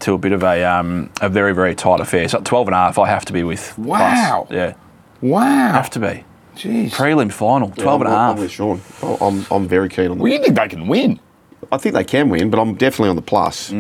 to 0.00 0.12
a 0.14 0.18
bit 0.18 0.32
of 0.32 0.42
a 0.42 0.64
um, 0.64 1.10
a 1.20 1.28
very 1.28 1.54
very 1.54 1.74
tight 1.74 2.00
affair. 2.00 2.28
So 2.28 2.38
at 2.38 2.44
12 2.44 2.68
and 2.68 2.74
a 2.74 2.78
half, 2.78 2.98
I 2.98 3.08
have 3.08 3.24
to 3.26 3.32
be 3.32 3.42
with. 3.44 3.72
plus. 3.76 3.86
Wow. 3.88 4.46
Yeah, 4.50 4.74
Wow. 5.20 5.72
have 5.72 5.90
to 5.90 6.00
be. 6.00 6.24
Jeez. 6.56 6.90
Prelim 6.90 7.32
final, 7.32 7.70
12 7.70 8.02
and 8.02 8.08
a 8.08 8.12
I'm, 8.12 8.16
half. 8.16 8.36
I'm 8.36 8.40
with 8.42 8.50
Sean. 8.50 8.80
I- 9.02 9.16
I'm, 9.20 9.46
I'm 9.50 9.66
very 9.68 9.88
keen 9.88 10.10
on 10.10 10.18
Well, 10.18 10.30
them. 10.30 10.32
you 10.32 10.38
think 10.44 10.56
they 10.56 10.68
can 10.68 10.86
win? 10.86 11.18
I 11.72 11.78
think 11.78 11.94
they 11.94 12.04
can 12.04 12.28
win, 12.28 12.50
but 12.50 12.60
I'm 12.60 12.74
definitely 12.74 13.08
on 13.10 13.16
the 13.16 13.22
plus. 13.22 13.72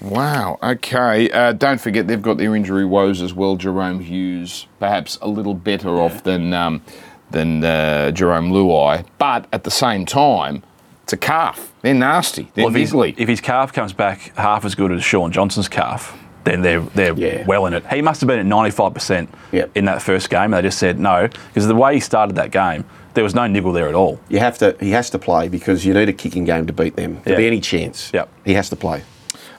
Wow. 0.00 0.58
Okay. 0.62 1.30
Uh, 1.30 1.52
don't 1.52 1.80
forget 1.80 2.06
they've 2.06 2.20
got 2.22 2.38
their 2.38 2.54
injury 2.54 2.84
woes 2.84 3.20
as 3.22 3.32
well. 3.34 3.56
Jahrome 3.56 4.02
Hughes, 4.02 4.66
perhaps 4.78 5.18
a 5.22 5.28
little 5.28 5.54
better 5.54 5.88
off 6.00 6.22
than 6.24 6.52
um, 6.52 6.82
than 7.30 7.64
uh, 7.64 8.10
Jarome 8.14 8.50
Luai, 8.50 9.04
but 9.18 9.46
at 9.52 9.64
the 9.64 9.70
same 9.70 10.06
time, 10.06 10.62
it's 11.04 11.12
a 11.12 11.16
calf. 11.16 11.72
They're 11.82 11.94
nasty. 11.94 12.50
They're 12.54 12.64
Well, 12.66 12.76
if, 12.76 12.90
his, 12.92 13.14
if 13.18 13.28
his 13.28 13.40
calf 13.40 13.72
comes 13.72 13.92
back 13.92 14.36
half 14.36 14.64
as 14.64 14.74
good 14.74 14.92
as 14.92 15.02
Shaun 15.04 15.32
Johnson's 15.32 15.68
calf, 15.68 16.16
then 16.44 16.62
they're 16.62 16.80
they're 16.80 17.14
Yeah. 17.14 17.44
well 17.46 17.66
in 17.66 17.74
it. 17.74 17.86
He 17.86 18.00
must 18.02 18.20
have 18.20 18.28
been 18.28 18.38
at 18.38 18.46
ninety 18.46 18.70
five 18.70 18.94
percent 18.94 19.28
Yep. 19.52 19.70
in 19.74 19.84
that 19.86 20.00
first 20.02 20.30
game. 20.30 20.50
They 20.52 20.62
just 20.62 20.78
said 20.78 20.98
no 20.98 21.28
because 21.48 21.66
the 21.66 21.74
way 21.74 21.94
he 21.94 22.00
started 22.00 22.36
that 22.36 22.50
game, 22.50 22.84
there 23.14 23.24
was 23.24 23.34
no 23.34 23.46
niggle 23.46 23.72
there 23.72 23.88
at 23.88 23.94
all. 23.94 24.18
You 24.28 24.38
have 24.38 24.56
to. 24.58 24.76
He 24.80 24.90
has 24.92 25.10
to 25.10 25.18
play 25.18 25.48
because 25.48 25.84
you 25.84 25.92
need 25.94 26.08
a 26.08 26.12
kicking 26.12 26.44
game 26.44 26.66
to 26.66 26.72
beat 26.72 26.96
them. 26.96 27.20
To 27.22 27.30
Yeah. 27.30 27.36
be 27.36 27.46
any 27.46 27.60
chance, 27.60 28.10
Yep. 28.14 28.28
he 28.44 28.54
has 28.54 28.68
to 28.70 28.76
play. 28.76 29.02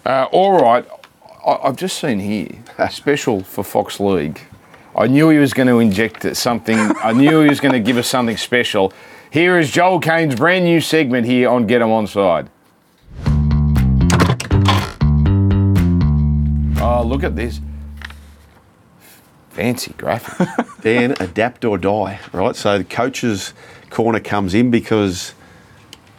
Uh, 0.05 0.25
all 0.31 0.59
right. 0.61 0.85
I, 1.45 1.57
I've 1.63 1.75
just 1.77 1.99
seen 1.99 2.19
here 2.19 2.47
special 2.89 3.43
for 3.43 3.63
Fox 3.63 3.99
League. 3.99 4.41
I 4.99 5.07
knew 5.07 5.29
he 5.29 5.37
was 5.37 5.53
going 5.53 5.69
to 5.69 5.79
inject 5.79 6.35
something. 6.35 6.77
I 6.77 7.13
knew 7.13 7.39
he 7.39 7.47
was 7.47 7.61
going 7.61 7.71
to 7.71 7.79
give 7.79 7.95
us 7.95 8.09
something 8.09 8.35
special. 8.35 8.91
Here 9.31 9.57
is 9.57 9.71
Joel 9.71 10.01
Caine's 10.01 10.35
brand 10.35 10.65
new 10.65 10.81
segment 10.81 11.25
here 11.25 11.47
on 11.47 11.67
Get 11.67 11.81
'em 11.81 11.87
Onside. 11.87 12.49
Oh, 16.81 17.03
look 17.03 17.23
at 17.23 17.37
this. 17.37 17.61
Fancy 19.51 19.93
graphic. 19.93 20.49
Dan, 20.81 21.15
adapt 21.21 21.63
or 21.63 21.77
die, 21.77 22.19
right? 22.33 22.53
So 22.53 22.79
the 22.79 22.83
coach's 22.83 23.53
corner 23.89 24.19
comes 24.19 24.53
in 24.53 24.69
because 24.69 25.33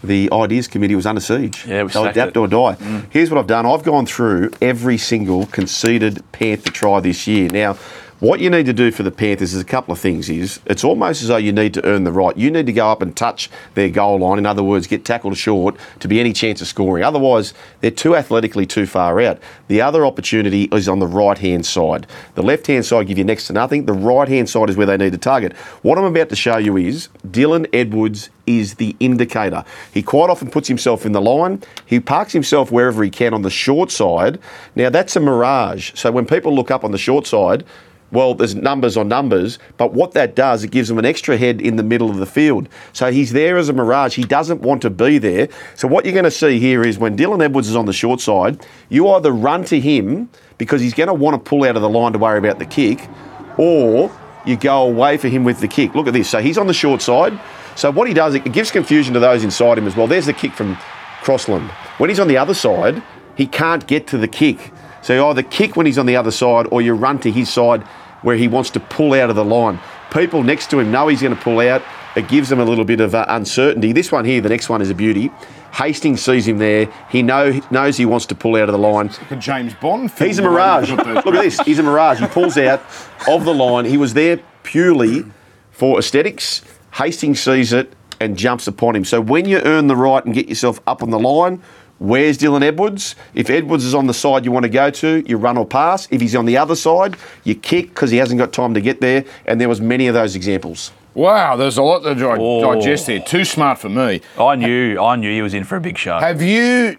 the 0.02 0.30
ideas 0.32 0.68
committee 0.68 0.94
was 0.94 1.04
under 1.04 1.20
siege. 1.20 1.66
Yeah, 1.66 1.82
we 1.82 1.90
so 1.90 2.06
adapt 2.06 2.30
it. 2.30 2.36
or 2.38 2.48
die. 2.48 2.76
Mm. 2.76 3.06
Here's 3.10 3.30
what 3.30 3.38
I've 3.38 3.46
done. 3.46 3.66
I've 3.66 3.82
gone 3.82 4.06
through 4.06 4.52
every 4.62 4.96
single 4.96 5.44
conceded 5.46 6.22
Panther 6.32 6.70
try 6.70 7.00
this 7.00 7.26
year. 7.26 7.50
Now, 7.50 7.76
what 8.20 8.40
you 8.40 8.50
need 8.50 8.66
to 8.66 8.72
do 8.74 8.90
for 8.90 9.02
the 9.02 9.10
Panthers 9.10 9.54
is 9.54 9.62
a 9.62 9.64
couple 9.64 9.92
of 9.92 9.98
things. 9.98 10.28
Is 10.28 10.60
it's 10.66 10.84
almost 10.84 11.22
as 11.22 11.28
though 11.28 11.38
you 11.38 11.52
need 11.52 11.74
to 11.74 11.84
earn 11.86 12.04
the 12.04 12.12
right. 12.12 12.36
You 12.36 12.50
need 12.50 12.66
to 12.66 12.72
go 12.72 12.88
up 12.90 13.00
and 13.00 13.16
touch 13.16 13.50
their 13.74 13.88
goal 13.88 14.18
line. 14.18 14.38
In 14.38 14.46
other 14.46 14.62
words, 14.62 14.86
get 14.86 15.04
tackled 15.04 15.36
short 15.36 15.76
to 16.00 16.08
be 16.08 16.20
any 16.20 16.32
chance 16.32 16.60
of 16.60 16.68
scoring. 16.68 17.02
Otherwise, 17.02 17.54
they're 17.80 17.90
too 17.90 18.14
athletically 18.14 18.66
too 18.66 18.86
far 18.86 19.20
out. 19.20 19.38
The 19.68 19.80
other 19.80 20.04
opportunity 20.04 20.64
is 20.64 20.88
on 20.88 20.98
the 20.98 21.06
right 21.06 21.38
hand 21.38 21.64
side. 21.64 22.06
The 22.34 22.42
left 22.42 22.66
hand 22.66 22.84
side 22.84 23.06
give 23.06 23.16
you 23.16 23.24
next 23.24 23.46
to 23.46 23.54
nothing. 23.54 23.86
The 23.86 23.94
right 23.94 24.28
hand 24.28 24.50
side 24.50 24.68
is 24.68 24.76
where 24.76 24.86
they 24.86 24.98
need 24.98 25.12
to 25.12 25.18
target. 25.18 25.56
What 25.82 25.96
I'm 25.96 26.04
about 26.04 26.28
to 26.28 26.36
show 26.36 26.58
you 26.58 26.76
is 26.76 27.08
Dylan 27.26 27.68
Edwards 27.72 28.28
is 28.46 28.74
the 28.74 28.96
indicator. 29.00 29.64
He 29.94 30.02
quite 30.02 30.28
often 30.28 30.50
puts 30.50 30.68
himself 30.68 31.06
in 31.06 31.12
the 31.12 31.20
line. 31.20 31.62
He 31.86 32.00
parks 32.00 32.32
himself 32.32 32.70
wherever 32.70 33.02
he 33.02 33.10
can 33.10 33.32
on 33.32 33.42
the 33.42 33.50
short 33.50 33.90
side. 33.90 34.38
Now 34.74 34.90
that's 34.90 35.16
a 35.16 35.20
mirage. 35.20 35.92
So 35.94 36.10
when 36.10 36.26
people 36.26 36.54
look 36.54 36.70
up 36.70 36.84
on 36.84 36.90
the 36.90 36.98
short 36.98 37.26
side, 37.26 37.64
well, 38.12 38.34
there's 38.34 38.54
numbers 38.54 38.96
on 38.96 39.08
numbers, 39.08 39.58
but 39.76 39.92
what 39.92 40.12
that 40.12 40.34
does, 40.34 40.64
it 40.64 40.70
gives 40.70 40.90
him 40.90 40.98
an 40.98 41.04
extra 41.04 41.36
head 41.36 41.60
in 41.60 41.76
the 41.76 41.82
middle 41.82 42.10
of 42.10 42.16
the 42.16 42.26
field. 42.26 42.68
So 42.92 43.12
he's 43.12 43.32
there 43.32 43.56
as 43.56 43.68
a 43.68 43.72
mirage. 43.72 44.16
He 44.16 44.24
doesn't 44.24 44.62
want 44.62 44.82
to 44.82 44.90
be 44.90 45.18
there. 45.18 45.48
So 45.76 45.86
what 45.86 46.04
you're 46.04 46.14
going 46.14 46.24
to 46.24 46.30
see 46.30 46.58
here 46.58 46.82
is 46.82 46.98
when 46.98 47.16
Dylan 47.16 47.42
Edwards 47.42 47.68
is 47.68 47.76
on 47.76 47.86
the 47.86 47.92
short 47.92 48.20
side, 48.20 48.64
you 48.88 49.08
either 49.10 49.30
run 49.30 49.64
to 49.66 49.78
him 49.78 50.28
because 50.58 50.80
he's 50.80 50.94
going 50.94 51.06
to 51.06 51.14
want 51.14 51.34
to 51.34 51.48
pull 51.48 51.64
out 51.64 51.76
of 51.76 51.82
the 51.82 51.88
line 51.88 52.12
to 52.12 52.18
worry 52.18 52.38
about 52.38 52.58
the 52.58 52.66
kick, 52.66 53.08
or 53.56 54.10
you 54.44 54.56
go 54.56 54.82
away 54.82 55.16
for 55.16 55.28
him 55.28 55.44
with 55.44 55.60
the 55.60 55.68
kick. 55.68 55.94
Look 55.94 56.06
at 56.06 56.12
this. 56.12 56.28
So 56.28 56.40
he's 56.40 56.58
on 56.58 56.66
the 56.66 56.74
short 56.74 57.02
side. 57.02 57.38
So 57.76 57.90
what 57.90 58.08
he 58.08 58.14
does, 58.14 58.34
it 58.34 58.52
gives 58.52 58.70
confusion 58.70 59.14
to 59.14 59.20
those 59.20 59.44
inside 59.44 59.78
him 59.78 59.86
as 59.86 59.96
well. 59.96 60.06
There's 60.06 60.26
the 60.26 60.32
kick 60.32 60.52
from 60.52 60.76
Crossland. 61.22 61.70
When 61.98 62.10
he's 62.10 62.20
on 62.20 62.28
the 62.28 62.36
other 62.36 62.54
side, 62.54 63.02
he 63.36 63.46
can't 63.46 63.86
get 63.86 64.06
to 64.08 64.18
the 64.18 64.28
kick. 64.28 64.72
So 65.02 65.14
you 65.14 65.24
either 65.24 65.42
kick 65.42 65.76
when 65.76 65.86
he's 65.86 65.98
on 65.98 66.06
the 66.06 66.16
other 66.16 66.30
side 66.30 66.66
or 66.70 66.82
you 66.82 66.94
run 66.94 67.18
to 67.20 67.30
his 67.30 67.48
side 67.48 67.84
where 68.22 68.36
he 68.36 68.48
wants 68.48 68.70
to 68.70 68.80
pull 68.80 69.14
out 69.14 69.30
of 69.30 69.36
the 69.36 69.44
line. 69.44 69.80
People 70.12 70.42
next 70.42 70.70
to 70.70 70.80
him 70.80 70.90
know 70.90 71.08
he's 71.08 71.22
going 71.22 71.34
to 71.34 71.40
pull 71.40 71.60
out. 71.60 71.82
It 72.16 72.28
gives 72.28 72.48
them 72.48 72.58
a 72.58 72.64
little 72.64 72.84
bit 72.84 73.00
of 73.00 73.14
uh, 73.14 73.24
uncertainty. 73.28 73.92
This 73.92 74.10
one 74.10 74.24
here, 74.24 74.40
the 74.40 74.48
next 74.48 74.68
one 74.68 74.82
is 74.82 74.90
a 74.90 74.94
beauty. 74.94 75.30
Hastings 75.72 76.20
sees 76.20 76.48
him 76.48 76.58
there. 76.58 76.92
He 77.08 77.22
know, 77.22 77.60
knows 77.70 77.96
he 77.96 78.04
wants 78.04 78.26
to 78.26 78.34
pull 78.34 78.56
out 78.56 78.68
of 78.68 78.72
the 78.72 78.78
line. 78.78 79.10
a 79.30 79.36
James 79.36 79.74
Bond. 79.74 80.10
He's 80.10 80.38
a 80.38 80.42
mirage. 80.42 80.90
Look 80.90 81.06
at 81.06 81.32
this. 81.32 81.60
He's 81.60 81.78
a 81.78 81.82
mirage. 81.84 82.18
He 82.18 82.26
pulls 82.26 82.58
out 82.58 82.82
of 83.28 83.44
the 83.44 83.54
line. 83.54 83.84
He 83.84 83.96
was 83.96 84.14
there 84.14 84.40
purely 84.64 85.24
for 85.70 85.98
aesthetics. 85.98 86.62
Hastings 86.94 87.40
sees 87.40 87.72
it 87.72 87.92
and 88.18 88.36
jumps 88.36 88.66
upon 88.66 88.96
him. 88.96 89.04
So 89.04 89.20
when 89.20 89.46
you 89.46 89.58
earn 89.58 89.86
the 89.86 89.96
right 89.96 90.24
and 90.24 90.34
get 90.34 90.48
yourself 90.48 90.80
up 90.86 91.02
on 91.02 91.10
the 91.10 91.18
line, 91.18 91.62
where's 92.00 92.36
Dylan 92.36 92.62
Edwards? 92.62 93.14
If 93.34 93.48
Edwards 93.48 93.84
is 93.84 93.94
on 93.94 94.08
the 94.08 94.14
side 94.14 94.44
you 94.44 94.50
want 94.50 94.64
to 94.64 94.68
go 94.70 94.90
to, 94.90 95.22
you 95.24 95.36
run 95.36 95.56
or 95.56 95.64
pass. 95.64 96.08
If 96.10 96.20
he's 96.20 96.34
on 96.34 96.46
the 96.46 96.56
other 96.56 96.74
side, 96.74 97.16
you 97.44 97.54
kick 97.54 97.90
because 97.90 98.10
he 98.10 98.16
hasn't 98.16 98.38
got 98.38 98.52
time 98.52 98.74
to 98.74 98.80
get 98.80 99.00
there. 99.00 99.24
And 99.46 99.60
there 99.60 99.68
was 99.68 99.80
many 99.80 100.08
of 100.08 100.14
those 100.14 100.34
examples. 100.34 100.90
Wow, 101.14 101.56
there's 101.56 101.76
a 101.76 101.82
lot 101.82 102.00
to 102.04 102.14
di- 102.14 102.36
Oh. 102.38 102.74
digest 102.74 103.06
there. 103.06 103.18
Too 103.20 103.44
smart 103.44 103.78
for 103.78 103.88
me. 103.88 104.20
I 104.38 104.54
knew 104.54 104.98
I 105.00 105.16
knew 105.16 105.30
he 105.30 105.42
was 105.42 105.54
in 105.54 105.64
for 105.64 105.76
a 105.76 105.80
big 105.80 105.98
show. 105.98 106.18
Have 106.20 106.40
you 106.40 106.96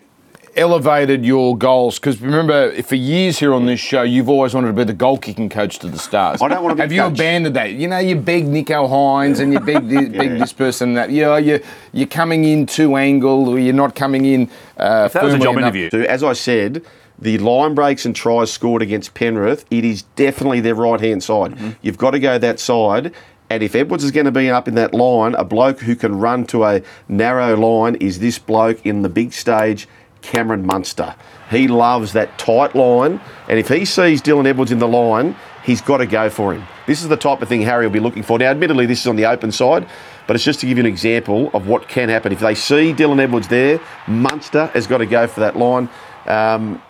elevated 0.56 1.26
your 1.26 1.58
goals? 1.58 2.00
Because 2.00 2.22
remember, 2.22 2.82
for 2.84 2.96
years 2.96 3.40
here 3.40 3.54
on 3.54 3.66
this 3.66 3.80
show, 3.80 4.02
you've 4.04 4.30
always 4.30 4.54
wanted 4.54 4.68
to 4.68 4.74
be 4.74 4.84
the 4.84 4.94
goal 4.94 5.18
kicking 5.18 5.50
coach 5.50 5.80
to 5.80 5.88
the 5.88 5.98
Stars. 6.00 6.42
I 6.42 6.48
don't 6.48 6.64
want 6.64 6.72
to 6.72 6.76
be 6.76 6.82
Have 6.82 6.90
the 6.90 6.96
you 6.96 7.02
coach. 7.02 7.14
abandoned 7.14 7.56
that? 7.56 7.72
You 7.74 7.88
know, 7.88 8.00
you 8.00 8.16
beg 8.16 8.46
Nicho 8.46 8.88
Hynes 8.90 9.40
and 9.40 9.54
you 9.54 9.60
beg, 9.60 9.88
this, 9.88 10.10
beg 10.18 10.40
this 10.40 10.54
person 10.54 10.90
and 10.90 10.98
that. 10.98 11.10
You 11.12 11.22
know, 11.24 11.36
you, 11.38 11.60
you're 11.94 12.08
coming 12.08 12.46
in 12.46 12.66
too 12.66 12.96
angled 12.96 13.48
or 13.50 13.60
you're 13.60 13.74
not 13.74 13.96
coming 13.96 14.26
in. 14.26 14.50
Uh, 14.78 15.04
If 15.08 15.14
that 15.14 15.24
was 15.24 15.34
a 15.34 15.40
job 15.40 15.58
enough. 15.58 15.74
interview. 15.76 15.90
So, 15.92 16.02
as 16.10 16.24
I 16.24 16.34
said, 16.34 16.84
the 17.20 17.38
line 17.38 17.76
breaks 17.76 18.06
and 18.06 18.16
tries 18.16 18.52
scored 18.52 18.82
against 18.82 19.14
Penrith, 19.14 19.66
it 19.70 19.86
is 19.86 20.04
definitely 20.16 20.60
their 20.60 20.76
right 20.76 21.00
hand 21.00 21.24
side. 21.24 21.76
You've 21.82 21.98
got 21.98 22.12
to 22.12 22.20
go 22.20 22.38
that 22.38 22.60
side. 22.60 23.14
And 23.52 23.62
if 23.62 23.76
Edwards 23.76 24.06
is 24.06 24.12
going 24.12 24.28
to 24.28 24.32
be 24.32 24.50
up 24.50 24.70
in 24.70 24.76
that 24.76 24.94
line, 24.94 25.36
a 25.36 25.44
bloke 25.44 25.82
who 25.82 25.94
can 25.94 26.18
run 26.18 26.46
to 26.48 26.64
a 26.64 26.82
narrow 27.10 27.54
line 27.58 27.96
is 27.96 28.20
this 28.20 28.40
bloke 28.40 28.86
in 28.86 29.02
the 29.02 29.10
big 29.10 29.34
stage, 29.34 29.90
Cameron 30.22 30.66
Munster. 30.66 31.16
He 31.50 31.68
loves 31.68 32.14
that 32.14 32.38
tight 32.38 32.76
line. 32.76 33.20
And 33.50 33.60
if 33.60 33.68
he 33.68 33.86
sees 33.86 34.22
Dylan 34.22 34.46
Edwards 34.46 34.72
in 34.72 34.80
the 34.80 34.88
line, 34.88 35.36
he's 35.64 35.82
got 35.82 35.98
to 35.98 36.06
go 36.06 36.30
for 36.30 36.54
him. 36.54 36.66
This 36.88 37.02
is 37.02 37.10
the 37.10 37.18
type 37.18 37.42
of 37.42 37.50
thing 37.50 37.62
Harry 37.62 37.86
will 37.86 37.94
be 37.94 38.00
looking 38.00 38.24
for. 38.24 38.40
Now, 38.40 38.52
admittedly, 38.52 38.86
this 38.86 39.02
is 39.02 39.08
on 39.08 39.16
the 39.16 39.26
open 39.26 39.52
side, 39.52 39.88
but 40.28 40.36
it's 40.36 40.46
just 40.46 40.60
to 40.62 40.66
give 40.66 40.78
you 40.78 40.84
an 40.84 40.88
example 40.88 41.50
of 41.54 41.68
what 41.68 41.88
can 41.88 42.10
happen. 42.10 42.32
If 42.32 42.40
they 42.40 42.56
see 42.56 42.94
Dylan 42.94 43.20
Edwards 43.20 43.48
there, 43.48 43.80
Munster 44.08 44.68
has 44.68 44.88
got 44.88 45.00
to 45.00 45.06
go 45.06 45.28
for 45.28 45.42
that 45.42 45.58
line. 45.58 45.90
Um, 46.26 46.82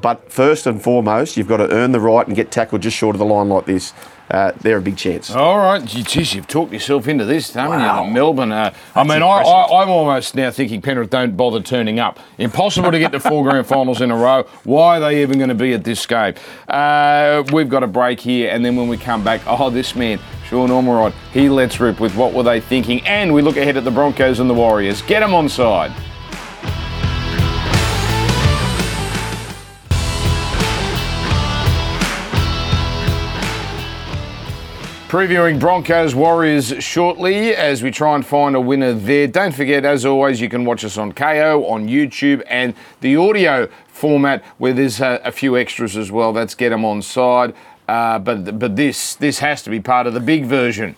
but 0.00 0.30
first 0.32 0.66
and 0.66 0.82
foremost, 0.82 1.36
you've 1.36 1.48
got 1.48 1.58
to 1.58 1.70
earn 1.72 1.92
the 1.92 2.00
right 2.00 2.26
and 2.26 2.34
get 2.36 2.50
tackled 2.50 2.82
just 2.82 2.96
short 2.96 3.14
of 3.14 3.18
the 3.18 3.24
line 3.24 3.48
like 3.48 3.66
this. 3.66 3.92
Uh, 4.28 4.50
they're 4.60 4.78
a 4.78 4.82
big 4.82 4.96
chance. 4.96 5.30
All 5.30 5.56
right, 5.58 5.84
geez, 5.84 6.34
you've 6.34 6.48
talked 6.48 6.72
yourself 6.72 7.06
into 7.06 7.24
this, 7.24 7.52
haven't 7.54 7.78
Wow. 7.78 8.04
you? 8.06 8.10
Melbourne. 8.10 8.50
Uh, 8.50 8.74
I 8.96 9.04
mean, 9.04 9.22
I, 9.22 9.26
I, 9.26 9.82
I'm 9.82 9.88
almost 9.88 10.34
now 10.34 10.50
thinking 10.50 10.82
Penrith 10.82 11.10
don't 11.10 11.36
bother 11.36 11.60
turning 11.60 12.00
up. 12.00 12.18
Impossible 12.36 12.90
to 12.90 12.98
get 12.98 13.12
to 13.12 13.20
four 13.20 13.44
grand 13.44 13.68
finals 13.68 14.00
in 14.00 14.10
a 14.10 14.16
row. 14.16 14.42
Why 14.64 14.96
are 14.96 15.00
they 15.00 15.22
even 15.22 15.38
going 15.38 15.50
to 15.50 15.54
be 15.54 15.74
at 15.74 15.84
this 15.84 16.04
game? 16.06 16.34
Uh, 16.66 17.44
we've 17.52 17.68
got 17.68 17.84
a 17.84 17.86
break 17.86 18.18
here, 18.18 18.50
and 18.50 18.64
then 18.64 18.74
when 18.74 18.88
we 18.88 18.96
come 18.96 19.22
back, 19.22 19.42
oh, 19.46 19.70
this 19.70 19.94
man, 19.94 20.18
Sean 20.48 20.70
Ormerod, 20.70 21.12
he 21.32 21.48
lets 21.48 21.78
rip 21.78 22.00
with 22.00 22.16
what 22.16 22.32
were 22.32 22.42
they 22.42 22.60
thinking, 22.60 23.06
and 23.06 23.32
we 23.32 23.42
look 23.42 23.56
ahead 23.56 23.76
at 23.76 23.84
the 23.84 23.92
Broncos 23.92 24.40
and 24.40 24.50
the 24.50 24.54
Warriors. 24.54 25.02
Get 25.02 25.20
them 25.20 25.34
on 25.34 25.48
side. 25.48 25.92
Previewing 35.08 35.60
Broncos 35.60 36.16
Warriors 36.16 36.74
shortly 36.82 37.54
as 37.54 37.80
we 37.80 37.92
try 37.92 38.16
and 38.16 38.26
find 38.26 38.56
a 38.56 38.60
winner 38.60 38.92
there. 38.92 39.28
Don't 39.28 39.54
forget, 39.54 39.84
as 39.84 40.04
always, 40.04 40.40
you 40.40 40.48
can 40.48 40.64
watch 40.64 40.84
us 40.84 40.98
on 40.98 41.12
KO, 41.12 41.64
on 41.66 41.86
YouTube, 41.86 42.42
and 42.48 42.74
the 43.02 43.14
audio 43.14 43.68
format 43.86 44.44
where 44.58 44.72
there's 44.72 45.00
a, 45.00 45.20
a 45.24 45.30
few 45.30 45.56
extras 45.56 45.96
as 45.96 46.10
well. 46.10 46.32
That's 46.32 46.56
get 46.56 46.70
them 46.70 46.84
on 46.84 47.02
side. 47.02 47.54
Uh, 47.86 48.18
but 48.18 48.58
but 48.58 48.74
this 48.74 49.14
this 49.14 49.38
has 49.38 49.62
to 49.62 49.70
be 49.70 49.78
part 49.78 50.08
of 50.08 50.12
the 50.12 50.18
big 50.18 50.44
version. 50.44 50.96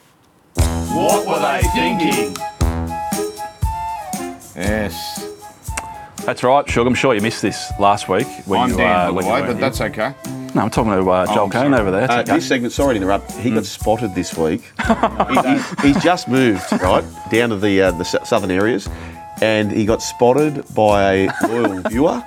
What 0.55 1.27
were 1.27 1.39
they 1.41 1.61
thinking? 1.75 2.35
Yes, 4.57 5.28
That's 6.29 6.43
right, 6.43 6.69
Shug. 6.69 6.87
I'm 6.87 6.95
sure 6.95 7.15
you 7.15 7.23
missed 7.23 7.41
this 7.41 7.73
last 7.81 8.07
week. 8.11 8.27
When 8.45 8.61
I'm 8.61 8.69
you, 8.71 8.77
Dan, 8.77 8.87
uh, 8.87 8.99
by 8.99 9.07
the 9.07 9.13
when 9.15 9.25
way, 9.25 9.31
weren't 9.33 9.47
but 9.47 9.53
here. 9.53 9.61
that's 9.63 9.81
okay. 9.81 10.15
No, 10.55 10.61
I'm 10.61 10.69
talking 10.69 10.93
to 10.93 11.11
uh, 11.11 11.25
Joel 11.35 11.45
I'm 11.45 11.51
Kane 11.51 11.73
over 11.73 11.91
there. 11.91 12.05
It's 12.05 12.13
Uh, 12.13 12.19
okay. 12.21 12.35
This 12.35 12.47
segment, 12.47 12.75
sorry 12.75 12.93
to 12.95 12.97
interrupt, 13.01 13.33
he 13.33 13.51
got 13.51 13.65
spotted 13.65 14.15
this 14.15 14.37
week. 14.37 14.61
He- 15.31 15.49
he's, 15.49 15.81
he's 15.81 16.03
just 16.05 16.29
moved, 16.29 16.61
right, 16.83 17.03
down 17.33 17.49
to 17.49 17.57
the, 17.57 17.81
uh, 17.81 17.91
the 17.93 18.01
s- 18.01 18.29
southern 18.29 18.51
areas, 18.51 18.91
and 19.41 19.73
he 19.73 19.87
got 19.87 20.03
spotted 20.03 20.63
by 20.75 21.03
a 21.03 21.33
loyal 21.49 21.81
viewer. 21.89 22.23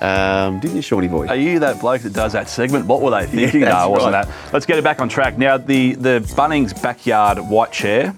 Um, 0.00 0.60
didn't 0.60 0.76
you, 0.76 0.82
Shorty 0.82 1.08
boy? 1.08 1.26
Are 1.26 1.34
you 1.34 1.58
that 1.58 1.80
bloke 1.80 2.02
that 2.02 2.12
does 2.12 2.32
that 2.34 2.48
segment? 2.48 2.86
What 2.86 3.02
were 3.02 3.10
they 3.10 3.26
thinking? 3.36 3.62
that's 3.62 3.74
no, 3.74 3.88
it 3.88 3.90
wasn't 3.90 4.12
right. 4.14 4.26
that. 4.28 4.52
Let's 4.52 4.64
get 4.64 4.78
it 4.78 4.84
back 4.84 5.00
on 5.00 5.08
track. 5.08 5.38
Now, 5.38 5.56
the, 5.58 5.94
the 5.96 6.20
Bunnings 6.36 6.80
backyard 6.80 7.38
white 7.38 7.72
chair 7.72 8.14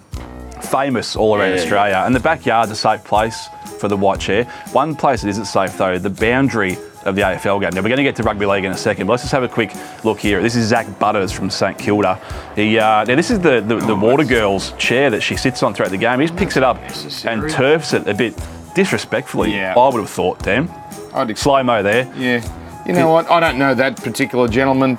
famous 0.62 1.16
all 1.16 1.36
around 1.36 1.50
Yeah. 1.50 1.56
Australia. 1.62 2.02
And 2.06 2.14
the 2.14 2.20
backyard's 2.20 2.70
a 2.70 2.76
safe 2.76 3.04
place 3.04 3.48
for 3.78 3.88
the 3.88 3.96
white 3.96 4.20
chair. 4.20 4.44
One 4.72 4.94
place 4.94 5.22
that 5.22 5.28
isn't 5.28 5.46
safe 5.46 5.76
though, 5.76 5.98
the 5.98 6.10
boundary 6.10 6.76
of 7.04 7.16
the 7.16 7.22
AFL 7.22 7.60
game. 7.60 7.70
Now 7.74 7.80
we're 7.80 7.88
going 7.88 7.96
to 7.96 8.04
get 8.04 8.14
to 8.16 8.22
rugby 8.22 8.46
league 8.46 8.64
in 8.64 8.70
a 8.70 8.76
second, 8.76 9.06
but 9.08 9.14
let's 9.14 9.24
just 9.24 9.32
have 9.32 9.42
a 9.42 9.48
quick 9.48 9.72
look 10.04 10.20
here. 10.20 10.40
This 10.40 10.54
is 10.54 10.68
Zak 10.68 10.86
Butters 11.00 11.32
from 11.32 11.50
St 11.50 11.76
Kilda. 11.76 12.20
He 12.54 12.78
uh, 12.78 13.02
now 13.04 13.16
this 13.16 13.30
is 13.32 13.40
the, 13.40 13.60
the 13.60 13.76
the 13.76 13.94
water 13.96 14.22
girl's 14.24 14.70
chair 14.74 15.10
that 15.10 15.20
she 15.20 15.34
sits 15.36 15.64
on 15.64 15.74
throughout 15.74 15.90
the 15.90 15.96
game. 15.98 16.20
He 16.20 16.26
just 16.26 16.38
picks 16.38 16.56
it 16.56 16.62
up 16.62 16.78
and 17.24 17.50
turfs 17.50 17.92
it 17.92 18.06
a 18.06 18.14
bit 18.14 18.40
disrespectfully. 18.76 19.52
Yeah. 19.52 19.74
I 19.76 19.88
would 19.88 20.00
have 20.00 20.10
thought, 20.10 20.38
damn. 20.44 20.70
I'd 21.12 21.36
Slow 21.36 21.62
mo 21.64 21.82
there. 21.82 22.10
yeah. 22.16 22.40
You 22.86 22.92
know 22.94 23.10
what? 23.10 23.30
I 23.30 23.38
don't 23.40 23.58
know 23.58 23.74
that 23.74 23.96
particular 23.96 24.48
gentleman, 24.48 24.96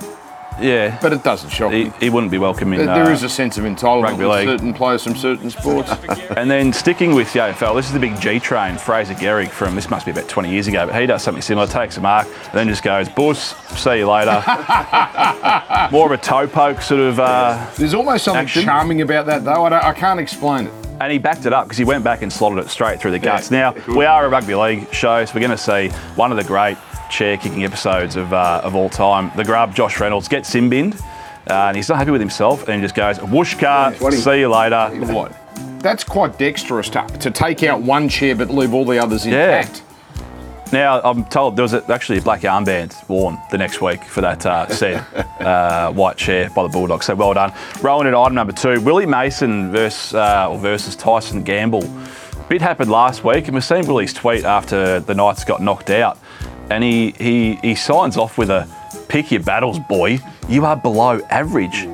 Yeah. 0.60 0.98
but 1.00 1.12
it 1.12 1.22
doesn't 1.22 1.50
shock 1.50 1.72
he, 1.72 1.84
me. 1.84 1.92
he 2.00 2.10
wouldn't 2.10 2.30
be 2.30 2.38
welcome 2.38 2.72
in. 2.72 2.86
There 2.86 3.06
uh, 3.06 3.10
is 3.10 3.22
a 3.22 3.28
sense 3.28 3.58
of 3.58 3.64
entitlement 3.64 4.18
with 4.18 4.44
certain 4.44 4.72
players 4.74 5.02
from 5.02 5.16
certain 5.16 5.50
sports. 5.50 5.90
And 6.36 6.50
then 6.50 6.72
sticking 6.72 7.14
with 7.14 7.32
the 7.32 7.38
AFL, 7.40 7.76
this 7.76 7.86
is 7.86 7.92
the 7.92 8.00
big 8.00 8.20
G 8.20 8.40
train, 8.40 8.76
Fraser 8.76 9.14
Gehrig 9.14 9.50
from 9.50 9.74
this 9.74 9.88
must 9.88 10.04
be 10.04 10.10
about 10.10 10.28
20 10.28 10.50
years 10.50 10.66
ago, 10.66 10.86
but 10.86 11.00
he 11.00 11.06
does 11.06 11.22
something 11.22 11.42
similar, 11.42 11.66
takes 11.66 11.96
a 11.96 12.00
mark, 12.00 12.26
and 12.26 12.52
then 12.52 12.68
just 12.68 12.82
goes, 12.82 13.08
Bus, 13.08 13.54
see 13.78 13.98
you 13.98 14.10
later. 14.10 14.42
More 15.92 16.06
of 16.06 16.12
a 16.12 16.18
toe 16.20 16.46
poke 16.46 16.80
sort 16.82 17.00
of, 17.00 17.20
uh, 17.20 17.70
There's 17.76 17.94
almost 17.94 18.24
something 18.24 18.42
Action. 18.42 18.64
charming 18.64 19.00
about 19.02 19.26
that, 19.26 19.44
though. 19.44 19.64
I, 19.64 19.68
don't, 19.70 19.84
I 19.84 19.92
can't 19.92 20.18
explain 20.20 20.66
it. 20.66 20.72
and 21.00 21.12
he 21.12 21.18
backed 21.18 21.46
it 21.46 21.52
up 21.52 21.66
because 21.66 21.78
he 21.78 21.84
went 21.84 22.04
back 22.04 22.22
and 22.22 22.32
slotted 22.32 22.58
it 22.64 22.68
straight 22.68 23.00
through 23.00 23.12
the 23.12 23.18
guts. 23.18 23.50
Yeah, 23.50 23.72
now, 23.86 23.94
we 23.94 24.04
are 24.04 24.26
a 24.26 24.28
rugby 24.28 24.54
league 24.54 24.92
show, 24.92 25.24
so 25.24 25.34
we're 25.34 25.40
going 25.40 25.50
to 25.50 25.58
see 25.58 25.88
one 26.16 26.30
of 26.30 26.36
the 26.36 26.44
great 26.44 26.76
chair 27.14 27.36
kicking 27.36 27.64
episodes 27.64 28.16
of, 28.16 28.32
uh, 28.32 28.60
of 28.64 28.74
all 28.74 28.90
time. 28.90 29.30
The 29.36 29.44
grub, 29.44 29.74
Josh 29.74 30.00
Reynolds, 30.00 30.28
gets 30.28 30.48
sin 30.48 30.68
binned, 30.68 30.94
uh, 31.48 31.68
and 31.68 31.76
he's 31.76 31.88
not 31.88 31.98
happy 31.98 32.10
with 32.10 32.20
himself, 32.20 32.68
and 32.68 32.80
he 32.80 32.84
just 32.84 32.94
goes, 32.94 33.20
whoosh 33.22 33.54
car, 33.54 33.92
Funny. 33.92 34.16
see 34.16 34.40
you 34.40 34.48
later. 34.48 34.88
What? 35.12 35.32
That's 35.80 36.02
quite 36.02 36.38
dexterous 36.38 36.88
to, 36.90 37.06
to 37.20 37.30
take 37.30 37.62
out 37.62 37.80
one 37.80 38.08
chair 38.08 38.34
but 38.34 38.50
leave 38.50 38.74
all 38.74 38.84
the 38.84 38.98
others 38.98 39.24
Yeah. 39.26 39.58
intact. 39.60 39.82
Now, 40.72 41.00
I'm 41.04 41.24
told 41.26 41.56
there 41.56 41.62
was 41.62 41.74
actually 41.74 42.18
a 42.18 42.22
black 42.22 42.40
armband 42.40 43.08
worn 43.08 43.38
the 43.52 43.58
next 43.58 43.80
week 43.80 44.02
for 44.02 44.22
that 44.22 44.44
uh, 44.44 44.66
said 44.68 44.96
uh, 45.40 45.92
white 45.92 46.16
chair 46.16 46.50
by 46.50 46.64
the 46.64 46.68
Bulldogs. 46.68 47.06
So 47.06 47.14
well 47.14 47.32
done. 47.34 47.52
Rolling 47.80 48.08
at 48.08 48.14
item 48.14 48.34
number 48.34 48.52
two, 48.52 48.80
Willie 48.80 49.06
Mason 49.06 49.70
versus, 49.70 50.14
uh, 50.14 50.48
or 50.50 50.58
versus 50.58 50.96
Tyson 50.96 51.44
Gamble. 51.44 51.82
Bit 52.48 52.60
happened 52.60 52.90
last 52.90 53.22
week, 53.24 53.44
and 53.46 53.54
we've 53.54 53.62
seen 53.64 53.86
Willie's 53.86 54.12
tweet 54.12 54.44
after 54.44 55.00
the 55.00 55.14
Knights 55.14 55.44
got 55.44 55.62
knocked 55.62 55.90
out. 55.90 56.18
And 56.70 56.82
he, 56.82 57.10
he, 57.12 57.54
he 57.56 57.74
signs 57.74 58.16
off 58.16 58.38
with 58.38 58.50
a 58.50 58.66
pick 59.08 59.30
your 59.30 59.42
battles, 59.42 59.78
boy. 59.78 60.18
You 60.48 60.64
are 60.64 60.76
below 60.76 61.20
average. 61.30 61.86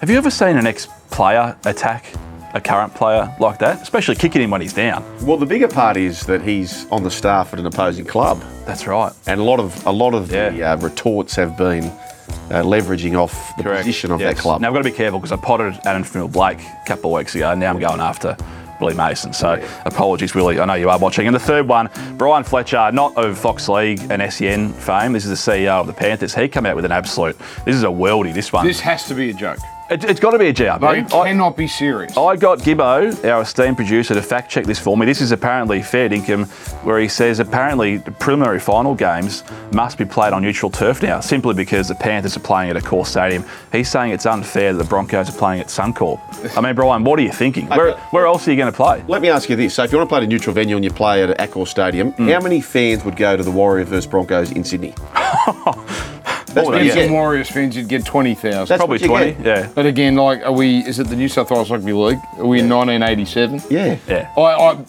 Have 0.00 0.10
you 0.10 0.16
ever 0.16 0.30
seen 0.30 0.56
an 0.56 0.66
ex 0.66 0.86
player 1.10 1.56
attack 1.64 2.06
a 2.54 2.60
current 2.60 2.94
player 2.94 3.34
like 3.40 3.58
that? 3.58 3.82
Especially 3.82 4.14
kicking 4.14 4.42
him 4.42 4.50
when 4.50 4.60
he's 4.60 4.72
down. 4.72 5.02
Well, 5.26 5.36
the 5.38 5.46
bigger 5.46 5.68
part 5.68 5.96
is 5.96 6.20
that 6.26 6.42
he's 6.42 6.86
on 6.90 7.02
the 7.02 7.10
staff 7.10 7.52
at 7.52 7.58
an 7.58 7.66
opposing 7.66 8.04
club, 8.04 8.42
That's 8.66 8.86
right. 8.86 9.12
and 9.26 9.40
a 9.40 9.44
lot 9.44 9.60
of 9.60 9.86
a 9.86 9.90
lot 9.92 10.14
of 10.14 10.28
the 10.28 10.62
uh, 10.62 10.76
retorts 10.76 11.34
have 11.36 11.56
been 11.56 11.84
uh, 11.84 12.62
leveraging 12.62 13.14
off 13.18 13.56
the 13.56 13.62
Correct. 13.64 13.80
position 13.80 14.10
of 14.10 14.20
Yes. 14.20 14.36
that 14.36 14.40
club. 14.42 14.60
Now 14.60 14.68
I've 14.68 14.74
got 14.74 14.82
to 14.84 14.90
be 14.90 14.96
careful 14.96 15.18
because 15.18 15.32
I 15.32 15.36
potted 15.36 15.78
Adam 15.84 16.04
Finel 16.04 16.28
Blake 16.28 16.60
a 16.60 16.82
couple 16.86 17.14
of 17.14 17.18
weeks 17.18 17.34
ago. 17.34 17.50
and 17.50 17.60
Now 17.60 17.70
I'm 17.70 17.78
going 17.78 18.00
after 18.00 18.36
Willie 18.80 18.94
Mason. 18.94 19.32
So 19.32 19.62
apologies, 19.84 20.34
Willie. 20.34 20.60
I 20.60 20.64
know 20.64 20.74
you 20.74 20.90
are 20.90 20.98
watching. 20.98 21.26
And 21.26 21.34
the 21.34 21.40
third 21.40 21.68
one, 21.68 21.90
Brian 22.16 22.44
Fletcher, 22.44 22.90
not 22.92 23.16
of 23.16 23.38
Fox 23.38 23.68
League 23.68 24.00
and 24.10 24.32
SEN 24.32 24.72
fame. 24.72 25.12
This 25.12 25.24
is 25.24 25.44
the 25.44 25.52
CEO 25.52 25.80
of 25.80 25.86
the 25.86 25.92
Panthers. 25.92 26.34
He 26.34 26.48
come 26.48 26.66
out 26.66 26.76
with 26.76 26.84
an 26.84 26.92
absolute. 26.92 27.38
This 27.64 27.76
is 27.76 27.82
a 27.82 27.86
worldie. 27.86 28.34
This 28.34 28.52
one. 28.52 28.66
This 28.66 28.80
has 28.80 29.06
to 29.08 29.14
be 29.14 29.30
a 29.30 29.34
joke. 29.34 29.58
It, 29.90 30.02
has 30.02 30.20
got 30.20 30.32
to 30.32 30.38
be 30.38 30.48
a 30.48 30.52
jab. 30.52 30.82
No, 30.82 30.88
man. 30.92 31.06
it 31.06 31.14
I- 31.14 31.28
cannot 31.28 31.56
be 31.56 31.66
serious. 31.66 32.16
I 32.16 32.36
got 32.36 32.58
Gibbo, 32.58 33.24
our 33.30 33.40
esteemed 33.42 33.76
producer, 33.76 34.12
to 34.14 34.20
fact 34.22 34.50
check 34.50 34.66
this 34.66 34.78
for 34.78 34.96
me. 34.98 35.06
This 35.06 35.20
is 35.22 35.32
apparently 35.32 35.80
fair 35.82 36.12
income, 36.12 36.44
where 36.84 36.98
he 37.00 37.08
says 37.08 37.40
apparently 37.40 37.96
the 37.96 38.10
preliminary 38.10 38.60
final 38.60 38.94
games 38.94 39.44
must 39.72 39.96
be 39.96 40.04
played 40.04 40.32
on 40.34 40.42
neutral 40.42 40.70
turf 40.70 41.02
now, 41.02 41.20
simply 41.20 41.54
because 41.54 41.88
the 41.88 41.94
Panthers 41.94 42.36
are 42.36 42.40
playing 42.40 42.70
at 42.70 42.76
Accor 42.76 43.06
Stadium. 43.06 43.44
He's 43.72 43.88
saying 43.90 44.12
it's 44.12 44.26
unfair 44.26 44.72
that 44.74 44.82
the 44.82 44.88
Broncos 44.88 45.30
are 45.30 45.38
playing 45.38 45.60
at 45.60 45.68
Suncorp. 45.68 46.20
I 46.56 46.60
mean, 46.60 46.74
Brian, 46.74 47.02
what 47.02 47.18
are 47.18 47.22
you 47.22 47.32
thinking? 47.32 47.66
Where, 47.68 47.92
where 48.10 48.26
else 48.26 48.46
are 48.46 48.50
you 48.50 48.56
going 48.58 48.70
to 48.70 48.76
play? 48.76 49.02
Let 49.08 49.22
me 49.22 49.30
ask 49.30 49.48
you 49.48 49.56
this: 49.56 49.74
So, 49.74 49.84
if 49.84 49.92
you 49.92 49.96
want 49.98 50.08
to 50.08 50.12
play 50.12 50.18
at 50.18 50.24
a 50.24 50.26
neutral 50.26 50.52
venue 50.54 50.76
and 50.76 50.84
you 50.84 50.90
play 50.90 51.22
at 51.22 51.36
Accor 51.38 51.66
Stadium, 51.66 52.12
Mm. 52.12 52.32
how 52.32 52.40
many 52.40 52.60
fans 52.60 53.04
would 53.04 53.16
go 53.16 53.36
to 53.36 53.42
the 53.42 53.50
Warriors 53.50 53.88
versus 53.88 54.06
Broncos 54.06 54.52
in 54.52 54.64
Sydney? 54.64 54.92
That's 56.48 56.66
what 56.68 56.82
you 56.82 56.90
some 56.90 56.98
get. 56.98 57.10
Warriors 57.10 57.48
fans, 57.50 57.76
you'd 57.76 57.88
get 57.88 58.04
20,000. 58.04 58.66
That's 58.66 58.78
Probably 58.78 58.94
what 58.94 59.00
you 59.00 59.08
20. 59.08 59.32
get. 59.32 59.46
Yeah. 59.46 59.72
But 59.74 59.86
again, 59.86 60.16
like, 60.16 60.42
are 60.44 60.52
we, 60.52 60.78
is 60.78 60.98
it 60.98 61.08
the 61.08 61.16
New 61.16 61.28
South 61.28 61.50
Wales 61.50 61.70
Rugby 61.70 61.92
League? 61.92 62.18
Are 62.38 62.46
we 62.46 62.60
in 62.60 62.68
1987? 62.68 63.62
Yeah. 63.70 63.98
Yeah. 64.06 64.32
I, 64.36 64.40
I, 64.40 64.84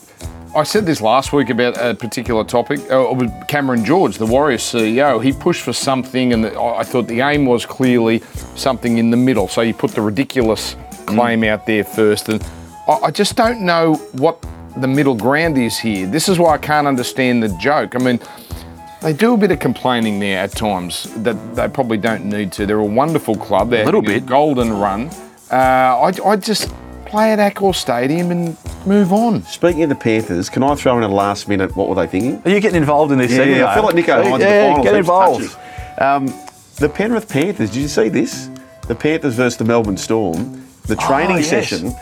I 0.56 0.63
said 0.63 0.86
this 0.86 1.00
last 1.00 1.32
week 1.32 1.50
about 1.50 1.78
a 1.78 1.93
particular 1.93 2.43
topic. 2.43 2.80
Uh, 2.91 3.12
it 3.12 3.17
was 3.17 3.32
Cameron 3.48 3.86
George, 3.86 4.17
the 4.17 4.26
Warriors 4.26 4.63
CEO. 4.63 5.24
He 5.24 5.32
pushed 5.32 5.62
for 5.62 5.74
something, 5.74 6.34
and 6.34 6.43
the, 6.43 6.54
I 6.60 6.80
I 6.80 6.84
thought 6.84 7.08
the 7.08 7.22
aim 7.22 7.45
was 7.45 7.67
clearly 7.67 8.19
something 8.56 8.98
in 8.98 9.12
the 9.12 9.17
middle. 9.17 9.48
So 9.48 9.62
you 9.62 9.76
put 9.76 9.91
the 9.91 10.02
ridiculous 10.02 10.76
claim 11.06 11.43
out 11.43 11.67
there 11.67 11.84
first, 11.84 12.30
and 12.30 12.43
I, 12.88 12.93
I 13.04 13.12
just 13.12 13.36
don't 13.36 13.62
know 13.62 13.95
what 14.13 14.43
the 14.78 14.88
middle 14.88 15.13
ground 15.13 15.56
is 15.60 15.78
here. 15.78 16.08
This 16.08 16.28
is 16.28 16.39
why 16.39 16.56
I 16.56 16.58
can't 16.58 16.88
understand 16.88 17.43
the 17.43 17.50
joke. 17.60 17.95
I 17.95 18.00
mean. 18.00 18.19
They 19.01 19.13
do 19.13 19.33
a 19.33 19.38
bit 19.38 19.51
of 19.51 19.59
complaining 19.59 20.19
there 20.19 20.39
at 20.39 20.51
times 20.51 21.03
that 21.23 21.55
they 21.55 21.67
probably 21.69 21.97
don't 21.97 22.25
need 22.25 22.51
to. 22.53 22.65
They're 22.65 22.79
a 22.79 22.83
wonderful 22.85 23.35
club. 23.35 23.69
They're 23.69 23.83
a 23.83 23.85
Little 23.85 24.01
having 24.01 24.17
a 24.17 24.19
bit. 24.19 24.27
golden 24.29 24.73
run. 24.73 25.09
Uh, 25.49 25.55
I, 25.55 26.13
I 26.25 26.35
just 26.35 26.69
play 27.05 27.31
at 27.31 27.39
Accor 27.39 27.73
Stadium 27.73 28.29
and 28.31 28.57
move 28.85 29.13
on. 29.13 29.41
Speaking 29.43 29.83
of 29.83 29.89
the 29.89 29.95
Panthers, 29.95 30.49
can 30.49 30.63
I 30.63 30.75
throw 30.75 30.97
in 30.97 31.03
a 31.03 31.07
last 31.07 31.47
minute? 31.47 31.75
What 31.77 31.88
were 31.88 31.95
they 31.95 32.07
thinking? 32.07 32.41
Are 32.43 32.49
you 32.53 32.59
getting 32.59 32.77
involved 32.77 33.12
in 33.13 33.17
this 33.19 33.31
Yeah, 33.31 33.38
segment? 33.38 33.63
I 33.63 33.73
feel 33.73 33.83
like 33.83 33.95
Nicho 33.95 34.23
Hynes 34.23 34.39
yeah, 34.41 34.67
the 34.67 34.73
finals. 34.73 34.85
Get 34.85 34.95
involved. 34.95 35.57
Um, 35.97 36.25
the 36.75 36.89
Penrith 36.89 37.29
Panthers. 37.29 37.71
Did 37.71 37.81
you 37.81 37.88
see 37.88 38.09
this? 38.09 38.49
The 38.88 38.95
Panthers 38.95 39.35
versus 39.35 39.57
the 39.57 39.63
Melbourne 39.65 39.97
Storm. 39.97 40.65
The 40.88 40.95
training 40.97 41.38
yes. 41.38 41.49
session. 41.49 41.93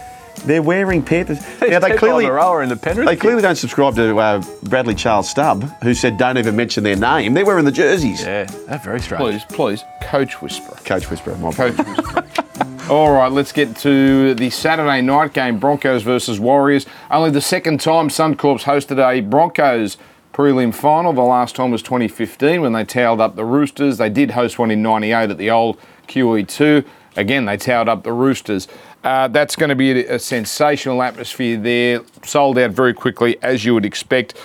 They're 0.45 0.62
wearing 0.62 1.04
Panthers. 1.04 1.39
now 1.62 1.80
they 1.80 1.91
Keep 1.91 2.00
clearly 2.00 2.26
on 2.26 2.32
the 2.32 2.36
rower 2.36 2.63
in 2.63 2.69
the 2.69 2.76
Penrith 2.76 3.08
they 3.08 3.15
clearly 3.15 3.41
don't 3.41 3.56
subscribe 3.56 3.95
to 3.95 4.17
uh, 4.17 4.43
Bradley 4.63 4.95
Charles 4.95 5.30
Stubb, 5.30 5.63
who 5.84 5.93
said 5.93 6.17
don't 6.17 6.38
even 6.38 6.56
mention 6.56 6.84
their 6.84 6.95
name. 6.95 7.34
They're 7.34 7.45
wearing 7.45 7.65
the 7.65 7.71
jerseys. 7.71 8.21
Yeah, 8.21 8.45
that's 8.67 8.86
very 8.86 9.00
strange. 9.02 9.21
Please, 9.21 9.43
please, 9.56 9.84
Coach 10.04 10.41
Whisperer. 10.41 10.78
Coach 10.86 11.10
Whisperer, 11.10 11.36
my 11.38 11.52
Coach 11.52 11.78
Whisperer. 11.78 12.28
All 12.89 13.12
right, 13.12 13.30
let's 13.30 13.52
get 13.52 13.76
to 13.78 14.34
the 14.34 14.50
Saturday 14.50 15.02
night 15.02 15.34
game 15.34 15.60
Broncos 15.60 16.04
versus 16.04 16.39
Warriors. 16.39 16.86
Only 17.12 17.32
the 17.32 17.41
second 17.41 17.82
time 17.82 18.08
Suncorp's 18.08 18.63
hosted 18.63 18.97
a 19.06 19.19
Broncos 19.19 19.97
prelim 20.34 20.73
final. 20.73 21.12
The 21.12 21.21
last 21.21 21.56
time 21.58 21.71
was 21.71 21.82
2015 21.82 22.62
when 22.62 22.71
they 22.71 22.86
towed 22.86 23.19
up 23.19 23.36
the 23.36 23.43
Roosters. 23.43 23.97
They 23.97 24.10
did 24.10 24.32
host 24.32 24.58
one 24.58 24.71
in 24.71 24.82
98 24.82 25.32
at 25.32 25.38
the 25.38 25.52
old 25.52 25.78
QE2. 26.08 26.86
Again, 27.17 27.45
they 27.45 27.58
towered 27.58 27.89
up 27.89 28.03
the 28.03 28.13
Roosters. 28.13 28.67
Uh, 29.03 29.27
that's 29.27 29.56
going 29.56 29.69
to 29.69 29.75
be 29.75 30.06
a, 30.06 30.15
a 30.15 30.19
sensational 30.19 31.01
atmosphere 31.01 31.58
there. 31.58 32.01
Sold 32.23 32.58
out 32.58 32.71
very 32.71 32.93
quickly, 32.93 33.38
as 33.41 33.65
you 33.65 33.73
would 33.73 33.86
expect. 33.86 34.36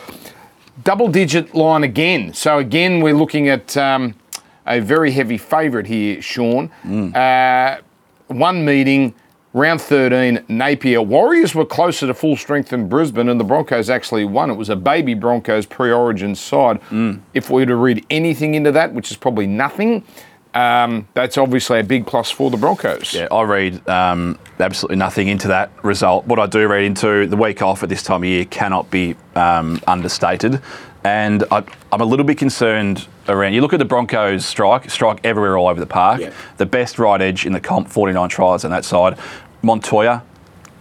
Double 0.82 1.06
digit 1.08 1.54
line 1.54 1.84
again. 1.84 2.32
So, 2.32 2.58
again, 2.58 3.00
we're 3.00 3.14
looking 3.14 3.48
at 3.48 3.76
um, 3.76 4.14
a 4.66 4.80
very 4.80 5.12
heavy 5.12 5.36
favourite 5.38 5.86
here, 5.86 6.20
Sean. 6.22 6.70
Uh, 7.14 7.78
one 8.28 8.64
meeting, 8.64 9.14
round 9.52 9.82
13, 9.82 10.42
Napier. 10.48 11.02
Warriors 11.02 11.54
were 11.54 11.66
closer 11.66 12.06
to 12.06 12.14
full 12.14 12.36
strength 12.36 12.70
than 12.70 12.88
Brisbane, 12.88 13.28
and 13.28 13.38
the 13.38 13.44
Broncos 13.44 13.90
actually 13.90 14.24
won. 14.24 14.50
It 14.50 14.54
was 14.54 14.70
a 14.70 14.76
baby 14.76 15.12
Broncos 15.12 15.66
pre 15.66 15.92
origin 15.92 16.34
side. 16.34 16.80
If 17.34 17.50
we 17.50 17.62
were 17.62 17.66
to 17.66 17.76
read 17.76 18.06
anything 18.08 18.54
into 18.54 18.72
that, 18.72 18.94
which 18.94 19.10
is 19.10 19.18
probably 19.18 19.46
nothing, 19.46 20.04
um, 20.54 21.08
that's 21.14 21.38
obviously 21.38 21.80
a 21.80 21.84
big 21.84 22.06
plus 22.06 22.30
for 22.30 22.50
the 22.50 22.56
Broncos. 22.56 23.14
Yeah, 23.14 23.28
I 23.30 23.42
read 23.42 23.88
um, 23.88 24.38
absolutely 24.58 24.96
nothing 24.96 25.28
into 25.28 25.48
that 25.48 25.70
result. 25.82 26.26
What 26.26 26.38
I 26.38 26.46
do 26.46 26.66
read 26.68 26.84
into 26.84 27.26
the 27.26 27.36
week 27.36 27.62
off 27.62 27.82
at 27.82 27.88
this 27.88 28.02
time 28.02 28.22
of 28.22 28.28
year 28.28 28.44
cannot 28.44 28.90
be 28.90 29.16
um, 29.34 29.80
understated. 29.86 30.60
And 31.04 31.44
I, 31.50 31.64
I'm 31.90 32.00
a 32.00 32.04
little 32.04 32.24
bit 32.24 32.38
concerned 32.38 33.08
around. 33.28 33.54
You 33.54 33.60
look 33.60 33.72
at 33.72 33.78
the 33.78 33.84
Broncos 33.84 34.44
strike, 34.46 34.88
strike 34.90 35.20
everywhere 35.24 35.56
all 35.56 35.68
over 35.68 35.80
the 35.80 35.86
park. 35.86 36.20
Yeah. 36.20 36.32
The 36.58 36.66
best 36.66 36.98
right 36.98 37.20
edge 37.20 37.44
in 37.44 37.52
the 37.52 37.60
comp, 37.60 37.88
49 37.88 38.28
tries 38.28 38.64
on 38.64 38.70
that 38.70 38.84
side. 38.84 39.18
Montoya 39.62 40.22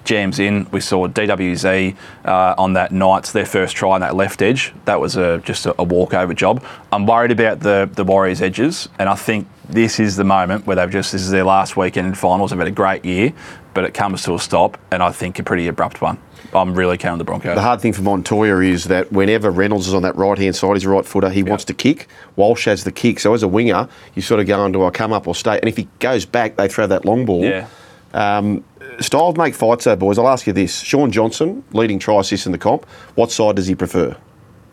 jams 0.03 0.39
in. 0.39 0.67
We 0.71 0.81
saw 0.81 1.07
DWZ 1.07 1.95
uh, 2.25 2.55
on 2.57 2.73
that 2.73 2.91
night, 2.91 3.25
their 3.25 3.45
first 3.45 3.75
try 3.75 3.91
on 3.91 4.01
that 4.01 4.15
left 4.15 4.41
edge. 4.41 4.73
That 4.86 4.99
was 4.99 5.15
a, 5.15 5.39
just 5.39 5.65
a, 5.65 5.79
a 5.79 5.84
walkover 5.84 6.34
job. 6.34 6.63
I'm 6.91 7.05
worried 7.05 7.31
about 7.31 7.60
the, 7.60 7.89
the 7.93 8.03
Warriors' 8.03 8.41
edges, 8.41 8.89
and 8.99 9.10
I 9.10 9.15
think 9.15 9.47
this 9.71 9.99
is 9.99 10.15
the 10.15 10.23
moment 10.23 10.67
where 10.67 10.75
they've 10.75 10.89
just, 10.89 11.12
this 11.12 11.21
is 11.21 11.31
their 11.31 11.43
last 11.43 11.75
weekend 11.77 12.07
in 12.07 12.13
finals. 12.13 12.51
They've 12.51 12.60
had 12.60 12.67
a 12.67 12.71
great 12.71 13.05
year, 13.05 13.34
but 13.73 13.86
it 13.86 13.93
comes 13.93 14.23
to 14.23 14.36
a 14.36 14.39
stop, 14.39 14.77
and 14.91 15.01
I 15.01 15.12
think 15.12 15.39
a 15.39 15.43
pretty 15.43 15.67
abrupt 15.67 16.01
one. 16.01 16.19
I'm 16.53 16.75
really 16.75 16.97
counting 16.97 17.19
the 17.19 17.23
Broncos. 17.23 17.55
The 17.55 17.62
hard 17.62 17.79
thing 17.79 17.93
for 17.93 18.01
Montoya 18.01 18.60
is 18.60 18.86
that 18.86 19.12
whenever 19.12 19.49
Reynolds 19.49 19.88
is 19.88 19.93
on 19.93 20.01
that 20.01 20.15
right 20.17 20.38
hand 20.38 20.55
side, 20.55 20.73
he's 20.73 20.84
a 20.84 20.89
right 20.89 21.05
footer, 21.05 21.29
he 21.29 21.43
wants 21.43 21.63
to 21.65 21.73
kick. 21.73 22.07
Walsh 22.36 22.65
has 22.65 22.84
the 22.84 22.91
kick. 22.91 23.19
So 23.19 23.34
as 23.34 23.43
a 23.43 23.47
winger, 23.47 23.88
you 24.15 24.21
sort 24.21 24.41
of 24.41 24.47
go 24.47 24.65
into 24.65 24.84
a 24.84 24.91
come 24.91 25.13
up 25.13 25.27
or 25.27 25.36
stay. 25.36 25.57
And 25.57 25.69
if 25.69 25.77
he 25.77 25.88
goes 25.99 26.25
back, 26.25 26.57
they 26.57 26.67
throw 26.67 26.88
that 26.88 27.05
long 27.05 27.25
ball. 27.25 27.45
Yeah. 27.45 27.67
Um, 28.13 28.65
styles 28.99 29.38
make 29.38 29.55
fights, 29.55 29.86
though, 29.86 29.95
boys. 29.95 30.17
I'll 30.17 30.27
ask 30.27 30.45
you 30.45 30.51
this: 30.51 30.81
Shaun 30.81 31.12
Johnson, 31.12 31.63
leading 31.71 31.99
try 31.99 32.19
assist 32.19 32.45
in 32.45 32.51
the 32.51 32.57
comp. 32.57 32.86
What 33.15 33.31
side 33.31 33.55
does 33.55 33.67
he 33.67 33.75
prefer? 33.75 34.17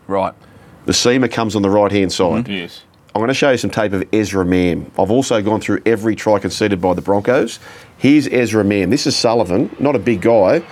Right. 0.07 0.33
The 0.85 0.91
seamer 0.91 1.31
comes 1.31 1.55
on 1.55 1.61
the 1.61 1.69
right 1.69 1.91
hand 1.91 2.11
side. 2.11 2.49
Yes. 2.49 2.83
I'm 3.19 3.23
going 3.23 3.27
to 3.27 3.33
show 3.33 3.51
you 3.51 3.57
some 3.57 3.69
tape 3.69 3.91
of 3.91 4.07
Ezra 4.13 4.45
Mam. 4.45 4.89
I've 4.97 5.11
also 5.11 5.41
gone 5.41 5.59
through 5.59 5.81
every 5.85 6.15
try 6.15 6.39
conceded 6.39 6.79
by 6.79 6.93
the 6.93 7.01
Broncos. 7.01 7.59
Here's 7.97 8.29
Ezra 8.29 8.63
Mam. 8.63 8.91
This 8.91 9.05
is 9.05 9.17
Sullivan, 9.17 9.75
not 9.77 9.93
a 9.93 9.99
big 9.99 10.21
guy. 10.21 10.63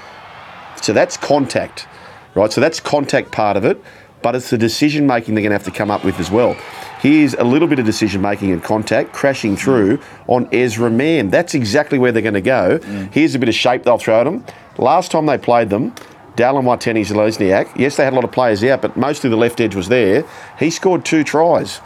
So 0.81 0.93
that's 0.93 1.17
contact, 1.17 1.89
right? 2.35 2.49
So 2.49 2.61
that's 2.61 2.79
contact 2.79 3.33
part 3.33 3.57
of 3.57 3.65
it, 3.65 3.83
but 4.21 4.33
it's 4.33 4.49
the 4.49 4.57
decision 4.57 5.05
making 5.05 5.35
they're 5.35 5.41
going 5.41 5.49
to 5.49 5.57
have 5.57 5.65
to 5.65 5.77
come 5.77 5.91
up 5.91 6.05
with 6.05 6.21
as 6.21 6.31
well. 6.31 6.53
Here's 7.01 7.33
a 7.33 7.43
little 7.43 7.67
bit 7.67 7.79
of 7.79 7.85
decision 7.85 8.21
making 8.21 8.53
and 8.53 8.63
contact 8.63 9.11
crashing 9.11 9.57
through 9.57 9.99
on 10.27 10.47
Ezra 10.53 10.89
Mam. 10.89 11.29
That's 11.29 11.53
exactly 11.53 11.99
where 11.99 12.13
they're 12.13 12.21
going 12.21 12.33
to 12.33 12.39
go. 12.39 12.79
Mm. 12.79 13.11
Here's 13.11 13.35
a 13.35 13.39
bit 13.39 13.49
of 13.49 13.55
shape 13.55 13.83
they'll 13.83 13.97
throw 13.97 14.21
at 14.21 14.23
them. 14.23 14.45
Last 14.77 15.11
time 15.11 15.25
they 15.25 15.37
played 15.37 15.69
them, 15.69 15.93
Dallin 16.37 16.63
Watene-Zelezniak, 16.63 17.77
yes, 17.77 17.97
they 17.97 18.05
had 18.05 18.13
a 18.13 18.15
lot 18.15 18.23
of 18.23 18.31
players 18.31 18.63
out, 18.63 18.81
but 18.81 18.95
mostly 18.95 19.29
the 19.29 19.35
left 19.35 19.59
edge 19.59 19.75
was 19.75 19.89
there. 19.89 20.23
He 20.57 20.69
scored 20.69 21.03
two 21.03 21.25
tries. 21.25 21.81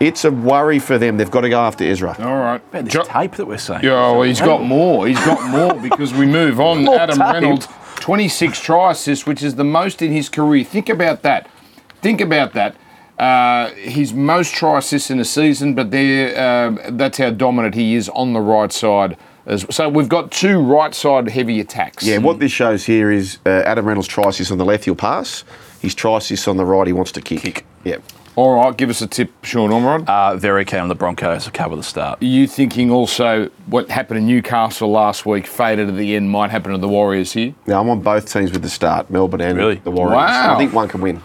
It's 0.00 0.24
a 0.24 0.30
worry 0.30 0.78
for 0.78 0.98
them. 0.98 1.16
They've 1.16 1.30
got 1.30 1.42
to 1.42 1.48
go 1.48 1.60
after 1.60 1.84
Ezra. 1.84 2.16
All 2.18 2.38
right. 2.38 2.60
About 2.70 2.84
this 2.84 2.92
Jo- 2.92 3.04
tape 3.04 3.32
that 3.36 3.46
we're 3.46 3.58
seeing. 3.58 3.82
Yeah, 3.82 4.10
well, 4.12 4.22
he's 4.22 4.40
got 4.40 4.62
more. 4.62 5.06
He's 5.06 5.18
got 5.24 5.48
more 5.50 5.80
because 5.80 6.12
we 6.12 6.26
move 6.26 6.60
on. 6.60 6.84
More 6.84 6.98
Adam 6.98 7.18
tape. 7.18 7.32
Reynolds, 7.32 7.68
26 7.96 8.60
try 8.60 8.90
assists, 8.90 9.26
which 9.26 9.42
is 9.42 9.54
the 9.54 9.64
most 9.64 10.02
in 10.02 10.10
his 10.12 10.28
career. 10.28 10.64
Think 10.64 10.88
about 10.88 11.22
that. 11.22 11.48
Think 12.00 12.20
about 12.20 12.52
that. 12.54 12.74
Uh, 13.18 13.70
his 13.74 14.12
most 14.12 14.54
try 14.54 14.78
assists 14.78 15.10
in 15.10 15.20
a 15.20 15.24
season, 15.24 15.74
but 15.74 15.92
there, 15.92 16.36
uh, 16.36 16.90
that's 16.90 17.18
how 17.18 17.30
dominant 17.30 17.74
he 17.76 17.94
is 17.94 18.08
on 18.08 18.32
the 18.32 18.40
right 18.40 18.72
side. 18.72 19.16
As, 19.46 19.66
so 19.70 19.88
we've 19.88 20.08
got 20.08 20.32
two 20.32 20.60
right 20.60 20.94
side 20.94 21.28
heavy 21.28 21.60
attacks. 21.60 22.04
Yeah, 22.04 22.18
what 22.18 22.40
this 22.40 22.50
shows 22.50 22.84
here 22.86 23.12
is 23.12 23.38
uh, 23.46 23.50
Adam 23.50 23.86
Reynolds' 23.86 24.08
try 24.08 24.28
assist 24.28 24.50
on 24.50 24.58
the 24.58 24.64
left, 24.64 24.84
he'll 24.86 24.96
pass. 24.96 25.44
His 25.80 25.94
try 25.94 26.16
assist 26.18 26.48
on 26.48 26.56
the 26.56 26.64
right, 26.64 26.86
he 26.86 26.92
wants 26.92 27.12
to 27.12 27.20
kick. 27.20 27.40
Kick. 27.40 27.64
Yeah. 27.84 27.96
All 28.34 28.54
right, 28.54 28.74
give 28.74 28.88
us 28.88 29.02
a 29.02 29.06
tip, 29.06 29.30
Sean 29.44 29.68
Ormerod. 29.70 30.08
Uh, 30.08 30.36
very 30.36 30.64
keen 30.64 30.80
on 30.80 30.88
the 30.88 30.94
Broncos 30.94 31.44
to 31.44 31.50
cover 31.50 31.76
the 31.76 31.82
start. 31.82 32.22
Are 32.22 32.26
you 32.26 32.46
thinking 32.46 32.90
also 32.90 33.50
what 33.66 33.90
happened 33.90 34.20
in 34.20 34.26
Newcastle 34.26 34.90
last 34.90 35.26
week, 35.26 35.46
faded 35.46 35.88
at 35.90 35.96
the 35.96 36.16
end, 36.16 36.30
might 36.30 36.50
happen 36.50 36.72
to 36.72 36.78
the 36.78 36.88
Warriors 36.88 37.32
here? 37.32 37.54
Now, 37.66 37.82
I'm 37.82 37.90
on 37.90 38.00
both 38.00 38.32
teams 38.32 38.50
with 38.50 38.62
the 38.62 38.70
start, 38.70 39.10
Melbourne 39.10 39.42
and 39.42 39.58
Really? 39.58 39.74
the 39.76 39.90
Warriors. 39.90 40.16
Wow. 40.16 40.54
I 40.54 40.58
think 40.58 40.72
one 40.72 40.88
can 40.88 41.02
win. 41.02 41.22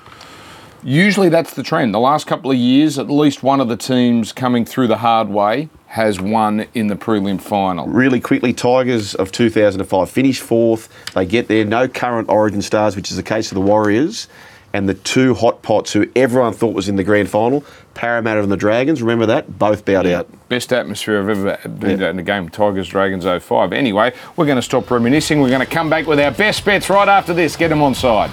Usually 0.84 1.30
that's 1.30 1.54
the 1.54 1.64
trend. 1.64 1.94
The 1.94 2.00
last 2.00 2.28
couple 2.28 2.52
of 2.52 2.58
years, 2.58 3.00
at 3.00 3.10
least 3.10 3.42
one 3.42 3.62
of 3.62 3.70
the 3.70 3.78
teams 3.78 4.34
coming 4.34 4.66
through 4.66 4.88
the 4.88 4.98
hard 4.98 5.30
way 5.30 5.70
has 5.88 6.20
won 6.20 6.66
in 6.74 6.88
the 6.88 6.96
prelim 6.96 7.40
final. 7.40 7.88
Really 7.88 8.20
quickly, 8.20 8.52
Tigers 8.52 9.16
of 9.16 9.32
2005 9.32 10.10
finish 10.10 10.42
fourth. 10.42 10.90
They 11.14 11.26
get 11.26 11.48
there, 11.48 11.64
no 11.64 11.88
current 11.88 12.30
Origin 12.30 12.62
stars, 12.62 12.98
which 12.98 13.12
is 13.12 13.18
the 13.18 13.24
case 13.24 13.50
of 13.50 13.56
the 13.56 13.62
Warriors. 13.62 14.28
And 14.74 14.88
the 14.88 14.94
two 14.94 15.34
hot 15.34 15.62
pots 15.64 15.94
who 15.94 16.08
everyone 16.16 16.54
thought 16.54 16.76
was 16.76 16.88
in 16.90 16.98
the 16.98 17.04
grand 17.04 17.30
final, 17.30 17.64
Parramatta 17.94 18.44
and 18.44 18.52
the 18.52 18.58
Dragons, 18.58 19.02
remember 19.02 19.26
that? 19.26 19.58
Both 19.58 19.86
bowed 19.86 20.06
out. 20.06 20.28
Best 20.50 20.72
atmosphere 20.74 21.20
I've 21.22 21.30
ever 21.30 21.58
been 21.70 22.00
Yeah. 22.00 22.10
in 22.10 22.20
a 22.20 22.24
game, 22.24 22.50
Tigers 22.50 22.88
Dragons 22.90 23.26
05. 23.26 23.74
Anyway, 23.74 24.14
we're 24.36 24.46
going 24.46 24.58
to 24.58 24.62
stop 24.62 24.92
reminiscing. 24.92 25.42
We're 25.42 25.50
going 25.50 25.62
to 25.62 25.66
come 25.66 25.90
back 25.90 26.06
with 26.06 26.20
our 26.20 26.32
best 26.32 26.64
bets 26.66 26.90
right 26.90 27.08
after 27.08 27.34
this. 27.34 27.56
Get 27.56 27.70
them 27.70 27.82
on 27.82 27.96
side. 27.96 28.30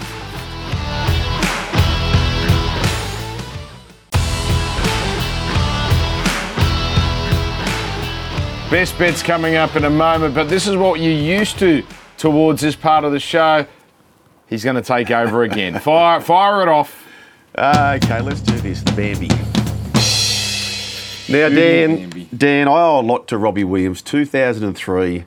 Best 8.71 8.97
bets 8.97 9.21
coming 9.23 9.55
up 9.55 9.75
in 9.75 9.85
a 9.85 9.89
moment, 9.89 10.33
but 10.35 10.49
this 10.49 10.67
is 10.67 10.75
what 10.75 10.99
you're 10.99 11.11
used 11.13 11.59
to 11.59 11.83
towards 12.17 12.61
this 12.61 12.75
part 12.75 13.05
of 13.05 13.11
the 13.11 13.19
show. 13.19 13.65
He's 14.47 14.63
going 14.63 14.75
to 14.75 14.81
take 14.81 15.11
over 15.11 15.43
again. 15.43 15.79
fire, 15.79 16.21
fire 16.21 16.61
it 16.61 16.67
off. 16.67 17.05
Uh, 17.55 17.99
okay, 18.03 18.21
let's 18.21 18.41
do 18.41 18.57
this. 18.59 18.81
The 18.81 18.91
Bambi. 18.91 19.29
Now, 21.27 21.49
Dan, 21.49 22.27
Dan, 22.37 22.67
I 22.67 22.71
owe 22.71 22.99
a 22.99 23.01
lot 23.01 23.27
to 23.29 23.37
Robbie 23.37 23.63
Williams. 23.63 24.01
2003, 24.03 25.25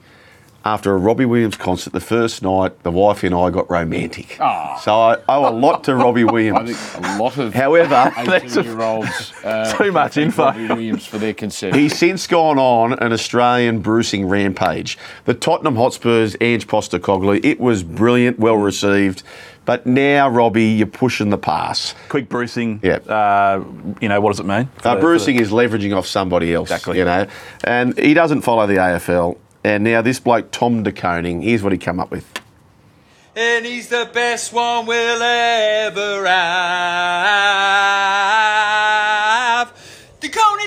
after 0.65 0.93
a 0.93 0.97
Robbie 0.97 1.25
Williams 1.25 1.55
concert, 1.55 1.93
the 1.93 1.99
first 2.01 2.43
night, 2.43 2.83
the 2.83 2.91
wife 2.91 3.23
and 3.23 3.33
I 3.33 3.49
got 3.49 3.69
romantic. 3.69 4.37
Ah. 4.39 4.77
So 4.83 4.93
I 4.93 5.17
owe 5.29 5.49
a 5.49 5.55
lot 5.55 5.83
to 5.85 5.95
Robbie 5.95 6.23
I 6.27 6.31
Williams. 6.31 6.77
think 6.77 7.05
a 7.05 7.17
lot 7.21 7.37
of 7.37 7.53
However, 7.53 8.11
18 8.17 8.63
year 8.65 8.81
olds. 8.81 9.33
Uh, 9.43 9.73
Too 9.77 9.91
much 9.91 10.13
thank 10.15 10.25
info. 10.27 10.43
Robbie 10.45 10.67
Williams 10.67 11.05
for 11.05 11.17
their 11.17 11.33
consent. 11.33 11.75
He's 11.75 11.97
since 11.97 12.27
gone 12.27 12.59
on 12.59 12.93
an 12.93 13.13
Australian 13.13 13.79
bruising 13.81 14.27
rampage. 14.27 14.97
The 15.25 15.33
Tottenham 15.33 15.75
Hotspurs, 15.77 16.35
Ange 16.41 16.67
Postecoglou, 16.67 17.43
it 17.43 17.59
was 17.59 17.81
brilliant, 17.83 18.37
well 18.39 18.57
received. 18.57 19.23
But 19.65 19.85
now, 19.85 20.27
Robbie, 20.29 20.65
you're 20.65 20.87
pushing 20.87 21.29
the 21.29 21.37
pass. 21.37 21.93
Quick 22.09 22.27
bruising. 22.27 22.79
Yeah. 22.81 22.95
Uh, 22.97 23.63
you 24.01 24.09
know, 24.09 24.19
what 24.19 24.31
does 24.31 24.39
it 24.39 24.45
mean? 24.47 24.67
Uh, 24.83 24.95
For- 24.95 24.99
bruising 25.01 25.39
is 25.39 25.51
leveraging 25.51 25.95
off 25.95 26.07
somebody 26.07 26.53
else. 26.55 26.71
Exactly. 26.71 26.97
You 26.97 27.05
know, 27.05 27.27
and 27.63 27.95
he 27.97 28.15
doesn't 28.15 28.41
follow 28.41 28.65
the 28.65 28.75
AFL. 28.77 29.37
And 29.63 29.83
now 29.83 30.01
this 30.01 30.19
bloke, 30.19 30.51
Tom 30.51 30.83
De 30.83 30.91
Koning, 30.91 31.41
here's 31.41 31.63
what 31.63 31.71
he 31.71 31.77
come 31.77 31.99
up 31.99 32.11
with. 32.11 32.25
and 33.35 33.65
he's 33.65 33.87
the 33.89 34.09
best 34.13 34.53
one 34.53 34.85
we'll 34.85 35.21
ever 35.21 36.25
have. 36.25 37.29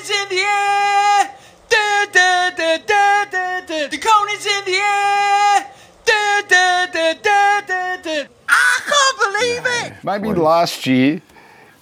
Is 0.02 0.10
in 0.10 0.28
the 0.30 0.40
air. 0.40 1.30
Da, 1.68 2.06
da, 2.12 2.50
da, 2.50 2.76
da, 2.78 3.24
da, 3.26 3.60
da. 3.60 3.86
The 3.88 3.98
cone 3.98 4.28
is 4.30 4.44
in 4.46 4.64
the 4.64 4.74
air. 4.74 5.66
Da, 6.04 6.40
da, 6.48 6.86
da, 6.86 7.12
da, 7.22 7.60
da, 7.60 7.96
da. 8.02 8.24
I 8.48 8.80
can't 8.90 9.18
believe 9.18 9.66
it. 9.86 9.92
Maybe 10.02 10.32
last 10.34 10.86
year. 10.86 11.20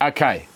Okay. 0.03 0.47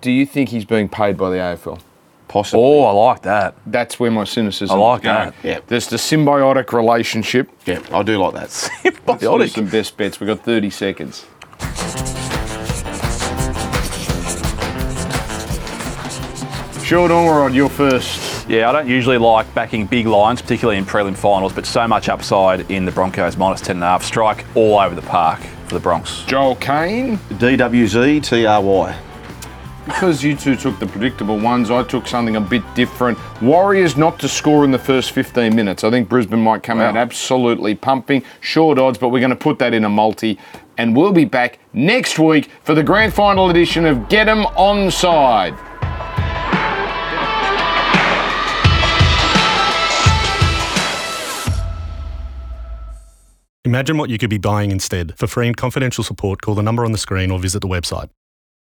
Do 0.00 0.10
you 0.10 0.24
think 0.24 0.48
he's 0.48 0.64
being 0.64 0.88
paid 0.88 1.18
by 1.18 1.28
the 1.30 1.36
AFL? 1.36 1.80
Possibly. 2.28 2.62
Oh, 2.64 2.84
I 2.84 2.90
like 2.90 3.22
that. 3.22 3.54
That's 3.66 4.00
where 4.00 4.10
my 4.10 4.24
cynicism 4.24 4.76
I 4.76 4.82
like 4.82 5.00
is 5.00 5.04
going. 5.04 5.16
that. 5.30 5.34
Yeah. 5.44 5.60
There's 5.66 5.86
the 5.88 5.96
symbiotic 5.96 6.72
relationship. 6.72 7.48
Yeah, 7.66 7.80
I 7.92 8.02
do 8.02 8.18
like 8.18 8.32
that. 8.34 8.40
Let's 8.42 8.68
do 8.82 8.90
Symbiotic. 8.90 9.50
some 9.54 9.66
best 9.68 9.96
bets. 9.96 10.18
We've 10.20 10.26
got 10.26 10.40
30 10.44 10.70
seconds. 10.70 11.24
Sean 16.84 17.10
Ormerod, 17.10 17.52
you're 17.52 17.68
first. 17.68 18.48
Yeah, 18.48 18.68
I 18.70 18.72
don't 18.72 18.86
usually 18.88 19.18
like 19.18 19.52
backing 19.54 19.86
big 19.86 20.06
lines, 20.06 20.40
particularly 20.40 20.78
in 20.78 20.84
prelim 20.86 21.16
finals, 21.16 21.52
but 21.52 21.66
so 21.66 21.88
much 21.88 22.08
upside 22.08 22.70
in 22.70 22.84
the 22.84 22.92
Broncos 22.92 23.36
minus 23.36 23.60
10.5. 23.60 24.02
Strike 24.04 24.44
all 24.54 24.78
over 24.78 24.94
the 24.94 25.02
park 25.02 25.40
for 25.66 25.74
the 25.74 25.80
Bronx. 25.80 26.22
Joel 26.26 26.54
Caine. 26.56 27.16
DWZ 27.30 28.22
TRY. 28.22 28.96
Because 29.86 30.22
you 30.24 30.36
two 30.36 30.56
took 30.56 30.78
the 30.80 30.86
predictable 30.86 31.38
ones, 31.38 31.70
I 31.70 31.84
took 31.84 32.08
something 32.08 32.34
a 32.34 32.40
bit 32.40 32.62
different. 32.74 33.16
Warriors 33.40 33.96
not 33.96 34.18
to 34.18 34.28
score 34.28 34.64
in 34.64 34.72
the 34.72 34.78
first 34.78 35.12
15 35.12 35.54
minutes. 35.54 35.84
I 35.84 35.90
think 35.90 36.08
Brisbane 36.08 36.40
might 36.40 36.64
come 36.64 36.80
out 36.80 36.96
absolutely 36.96 37.76
pumping. 37.76 38.24
Short 38.40 38.80
odds, 38.80 38.98
but 38.98 39.10
we're 39.10 39.20
going 39.20 39.30
to 39.30 39.36
put 39.36 39.60
that 39.60 39.72
in 39.72 39.84
a 39.84 39.88
multi. 39.88 40.38
And 40.76 40.96
we'll 40.96 41.12
be 41.12 41.24
back 41.24 41.60
next 41.72 42.18
week 42.18 42.50
for 42.64 42.74
the 42.74 42.82
grand 42.82 43.14
final 43.14 43.48
edition 43.48 43.86
of 43.86 44.08
Get 44.08 44.28
'em 44.28 44.42
Onside. 44.58 45.56
Imagine 53.64 53.98
what 53.98 54.10
you 54.10 54.18
could 54.18 54.30
be 54.30 54.38
buying 54.38 54.70
instead. 54.72 55.14
For 55.16 55.26
free 55.26 55.46
and 55.46 55.56
confidential 55.56 56.02
support, 56.02 56.42
call 56.42 56.56
the 56.56 56.62
number 56.62 56.84
on 56.84 56.92
the 56.92 56.98
screen 56.98 57.30
or 57.30 57.38
visit 57.38 57.60
the 57.60 57.68
website. 57.68 58.10